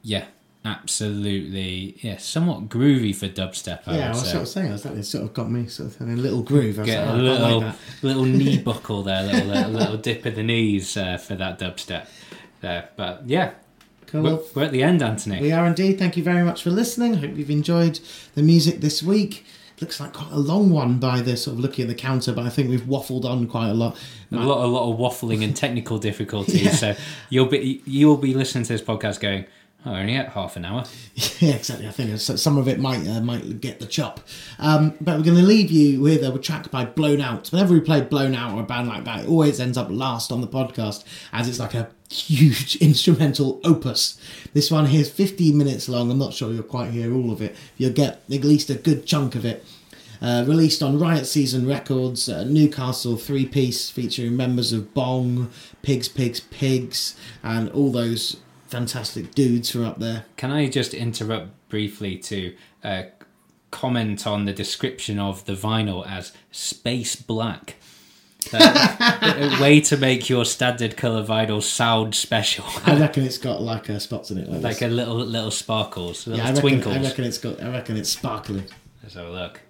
Yeah, 0.00 0.26
absolutely. 0.64 1.96
Yeah, 2.02 2.18
somewhat 2.18 2.68
groovy 2.68 3.16
for 3.16 3.26
dubstep. 3.28 3.80
I 3.88 3.96
Yeah, 3.98 4.06
I 4.06 4.10
was 4.10 4.20
say. 4.20 4.30
sort 4.30 4.42
of 4.42 4.48
saying, 4.48 4.68
I 4.68 4.72
was 4.72 4.84
like, 4.84 4.94
it 4.94 5.02
sort 5.04 5.24
of 5.24 5.34
got 5.34 5.50
me 5.50 5.66
sort 5.66 5.92
of 5.92 6.00
in 6.00 6.12
a 6.12 6.16
little 6.16 6.42
groove. 6.42 6.78
I 6.78 6.84
Get 6.84 7.04
like, 7.04 7.08
a 7.08 7.18
oh, 7.18 7.22
little 7.22 7.60
like 7.62 7.74
little 8.02 8.24
knee 8.26 8.58
buckle 8.62 9.02
there, 9.02 9.24
little 9.24 9.48
little, 9.48 9.72
little 9.72 9.96
dip 9.96 10.24
of 10.24 10.36
the 10.36 10.44
knees 10.44 10.96
uh, 10.96 11.16
for 11.18 11.34
that 11.34 11.58
dubstep. 11.58 12.06
There, 12.60 12.88
but 12.96 13.22
yeah, 13.26 13.54
Cool. 14.08 14.22
we're, 14.22 14.38
we're 14.54 14.64
at 14.64 14.72
the 14.72 14.82
end, 14.82 15.02
Anthony. 15.02 15.40
We 15.40 15.52
are 15.52 15.66
indeed. 15.66 15.98
Thank 15.98 16.16
you 16.16 16.22
very 16.22 16.42
much 16.42 16.62
for 16.62 16.70
listening. 16.70 17.14
I 17.14 17.18
hope 17.18 17.36
you've 17.36 17.50
enjoyed 17.50 18.00
the 18.34 18.42
music 18.42 18.80
this 18.80 19.02
week. 19.02 19.44
Looks 19.80 20.00
like 20.00 20.12
quite 20.12 20.32
a 20.32 20.38
long 20.38 20.70
one 20.70 20.98
by 20.98 21.20
the 21.20 21.36
sort 21.36 21.54
of 21.54 21.60
looking 21.60 21.84
at 21.84 21.88
the 21.88 21.94
counter, 21.94 22.32
but 22.32 22.44
I 22.44 22.48
think 22.48 22.68
we've 22.68 22.80
waffled 22.82 23.24
on 23.24 23.46
quite 23.46 23.68
a 23.68 23.74
lot. 23.74 23.96
a 24.32 24.36
lot, 24.36 24.64
a 24.64 24.66
lot 24.66 24.92
of 24.92 24.98
waffling 24.98 25.44
and 25.44 25.54
technical 25.54 25.98
difficulties. 25.98 26.80
So 26.80 26.96
you'll 27.30 27.46
be 27.46 27.82
you'll 27.84 28.16
be 28.16 28.34
listening 28.34 28.64
to 28.64 28.72
this 28.72 28.82
podcast 28.82 29.20
going, 29.20 29.44
oh, 29.86 29.94
only 29.94 30.14
at 30.14 30.30
half 30.30 30.56
an 30.56 30.64
hour. 30.64 30.84
Yeah, 31.40 31.54
exactly. 31.54 31.86
I 31.86 31.92
think 31.92 32.18
some 32.18 32.58
of 32.58 32.66
it 32.66 32.80
might 32.80 33.06
uh, 33.06 33.20
might 33.20 33.60
get 33.60 33.78
the 33.78 33.86
chop. 33.86 34.20
Um, 34.58 34.94
but 35.00 35.16
we're 35.16 35.24
going 35.24 35.36
to 35.36 35.44
leave 35.44 35.70
you 35.70 36.00
with 36.00 36.24
a 36.24 36.36
track 36.36 36.68
by 36.72 36.84
Blown 36.84 37.20
Out. 37.20 37.48
Whenever 37.52 37.74
we 37.74 37.80
play 37.80 38.00
Blown 38.00 38.34
Out 38.34 38.56
or 38.56 38.62
a 38.62 38.66
band 38.66 38.88
like 38.88 39.04
that, 39.04 39.20
it 39.20 39.28
always 39.28 39.60
ends 39.60 39.78
up 39.78 39.86
last 39.88 40.32
on 40.32 40.40
the 40.40 40.48
podcast 40.48 41.04
as 41.32 41.48
it's 41.48 41.60
like 41.60 41.74
a 41.74 41.90
huge 42.10 42.74
instrumental 42.80 43.60
opus. 43.62 44.20
This 44.52 44.68
one 44.68 44.86
here 44.86 45.00
is 45.00 45.10
15 45.10 45.56
minutes 45.56 45.88
long. 45.88 46.10
I'm 46.10 46.18
not 46.18 46.34
sure 46.34 46.52
you'll 46.52 46.64
quite 46.64 46.90
hear 46.90 47.14
all 47.14 47.30
of 47.30 47.40
it. 47.40 47.54
You'll 47.76 47.92
get 47.92 48.22
at 48.28 48.44
least 48.44 48.70
a 48.70 48.74
good 48.74 49.06
chunk 49.06 49.36
of 49.36 49.44
it. 49.44 49.64
Uh, 50.20 50.44
released 50.48 50.82
on 50.82 50.98
Riot 50.98 51.26
Season 51.26 51.66
Records, 51.68 52.28
uh, 52.28 52.42
Newcastle 52.42 53.16
three 53.16 53.46
piece 53.46 53.90
featuring 53.90 54.36
members 54.36 54.72
of 54.72 54.92
Bong, 54.92 55.50
Pigs, 55.82 56.08
Pigs, 56.08 56.40
Pigs, 56.40 57.14
and 57.44 57.70
all 57.70 57.92
those 57.92 58.38
fantastic 58.68 59.34
dudes 59.34 59.70
from 59.70 59.84
up 59.84 59.98
there. 59.98 60.26
Can 60.36 60.50
I 60.50 60.68
just 60.68 60.94
interrupt 60.94 61.68
briefly 61.68 62.16
to 62.18 62.54
uh, 62.84 63.02
comment 63.70 64.26
on 64.26 64.44
the 64.44 64.52
description 64.52 65.18
of 65.18 65.44
the 65.46 65.54
vinyl 65.54 66.06
as 66.08 66.32
space 66.50 67.16
black? 67.16 67.76
Uh, 68.52 69.56
a 69.58 69.58
way 69.60 69.80
to 69.80 69.96
make 69.96 70.28
your 70.30 70.44
standard 70.44 70.96
color 70.96 71.24
vinyl 71.24 71.62
sound 71.62 72.14
special, 72.14 72.64
I 72.86 72.98
reckon 72.98 73.24
it's 73.24 73.36
got 73.36 73.60
like 73.60 73.90
uh, 73.90 73.98
spots 73.98 74.30
in 74.30 74.38
it, 74.38 74.48
like, 74.48 74.62
like 74.62 74.82
a 74.82 74.86
little 74.86 75.16
little 75.16 75.50
sparkles, 75.50 76.26
little 76.26 76.38
yeah, 76.38 76.44
I 76.44 76.52
reckon, 76.52 76.60
twinkles. 76.62 76.96
I 76.96 77.02
reckon 77.02 77.24
it's 77.24 77.38
got. 77.38 77.60
I 77.60 77.70
reckon 77.70 77.96
it's 77.96 78.10
sparkly. 78.10 78.64
Let's 79.02 79.16
have 79.16 79.26
a 79.26 79.30
look. 79.30 79.60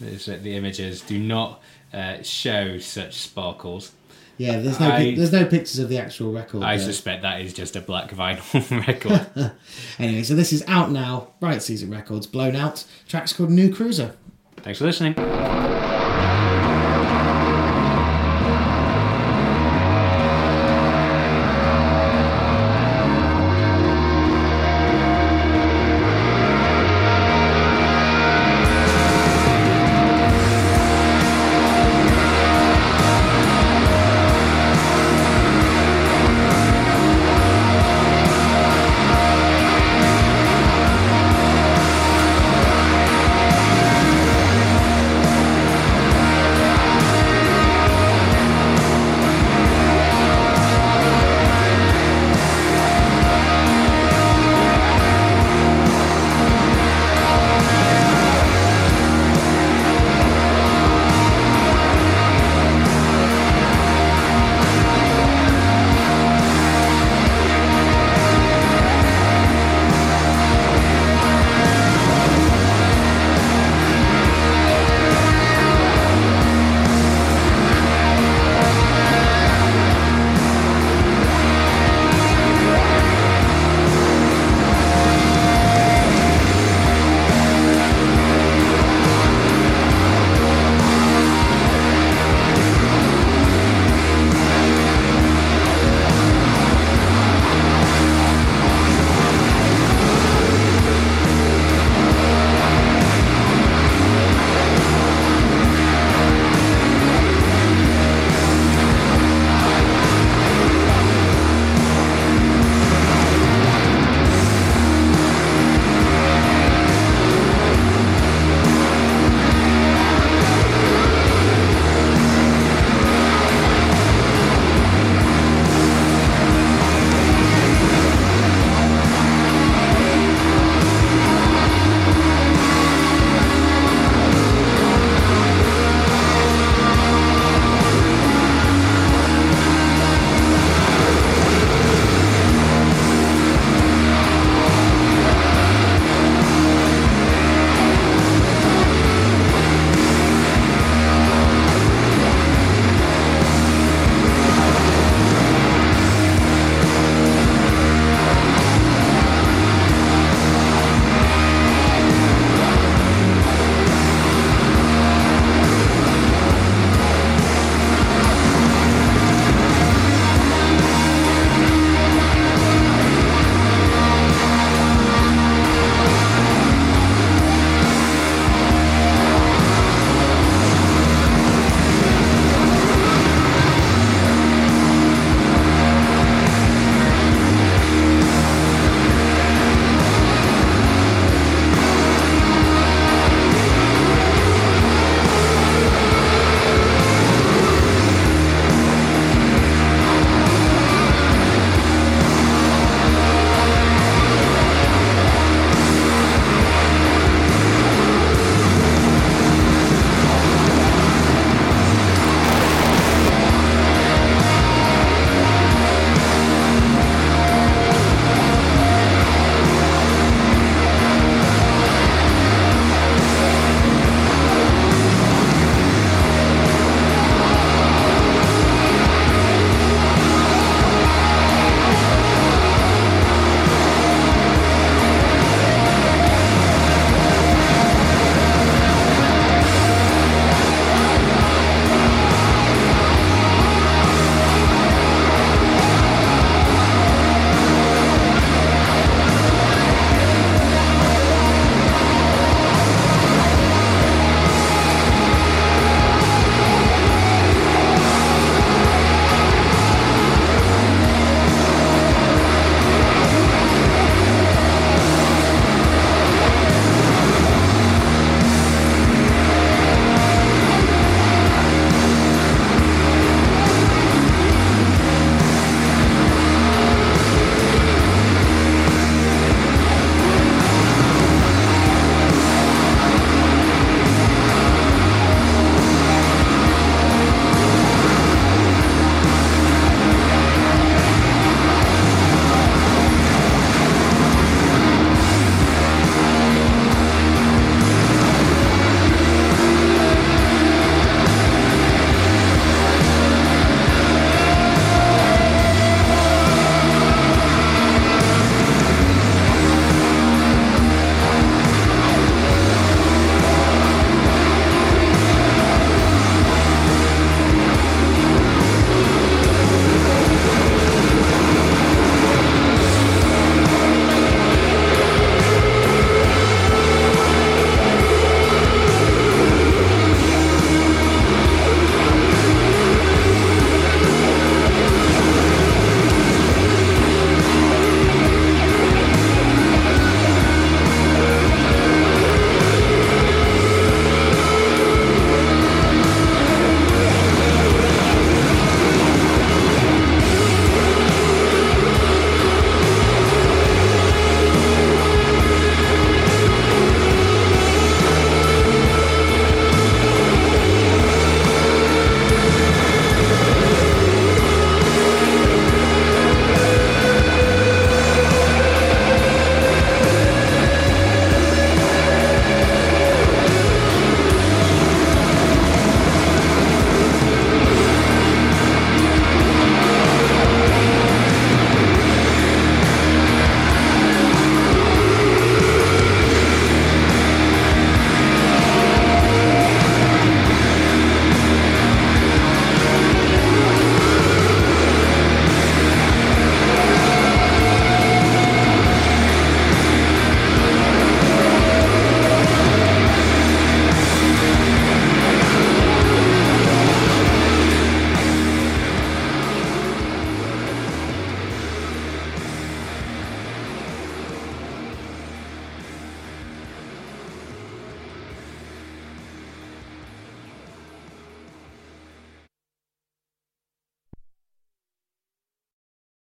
This, 0.00 0.24
the 0.26 0.54
images 0.54 1.02
do 1.02 1.18
not 1.18 1.60
uh, 1.92 2.22
show 2.22 2.78
such 2.78 3.14
sparkles. 3.14 3.92
Yeah, 4.38 4.60
there's 4.60 4.78
no 4.80 4.90
I- 4.90 4.96
pic- 4.98 5.16
there's 5.16 5.32
no 5.32 5.44
pictures 5.44 5.78
of 5.80 5.88
the 5.88 5.98
actual 5.98 6.32
record. 6.32 6.62
I 6.62 6.76
suspect 6.78 7.22
that 7.22 7.40
is 7.40 7.52
just 7.52 7.74
a 7.76 7.80
black 7.80 8.10
vinyl 8.10 8.86
record. 8.86 9.52
Anyway, 9.98 10.22
so 10.22 10.34
this 10.36 10.52
is 10.52 10.62
out 10.68 10.90
now. 10.92 11.28
Riot 11.40 11.60
Season 11.62 11.90
Records, 11.90 12.26
blown 12.26 12.54
out. 12.54 12.84
Track's 13.08 13.32
called 13.32 13.50
New 13.50 13.74
Cruiser. 13.74 14.14
Thanks 14.58 14.78
for 14.78 14.84
listening. 14.86 15.14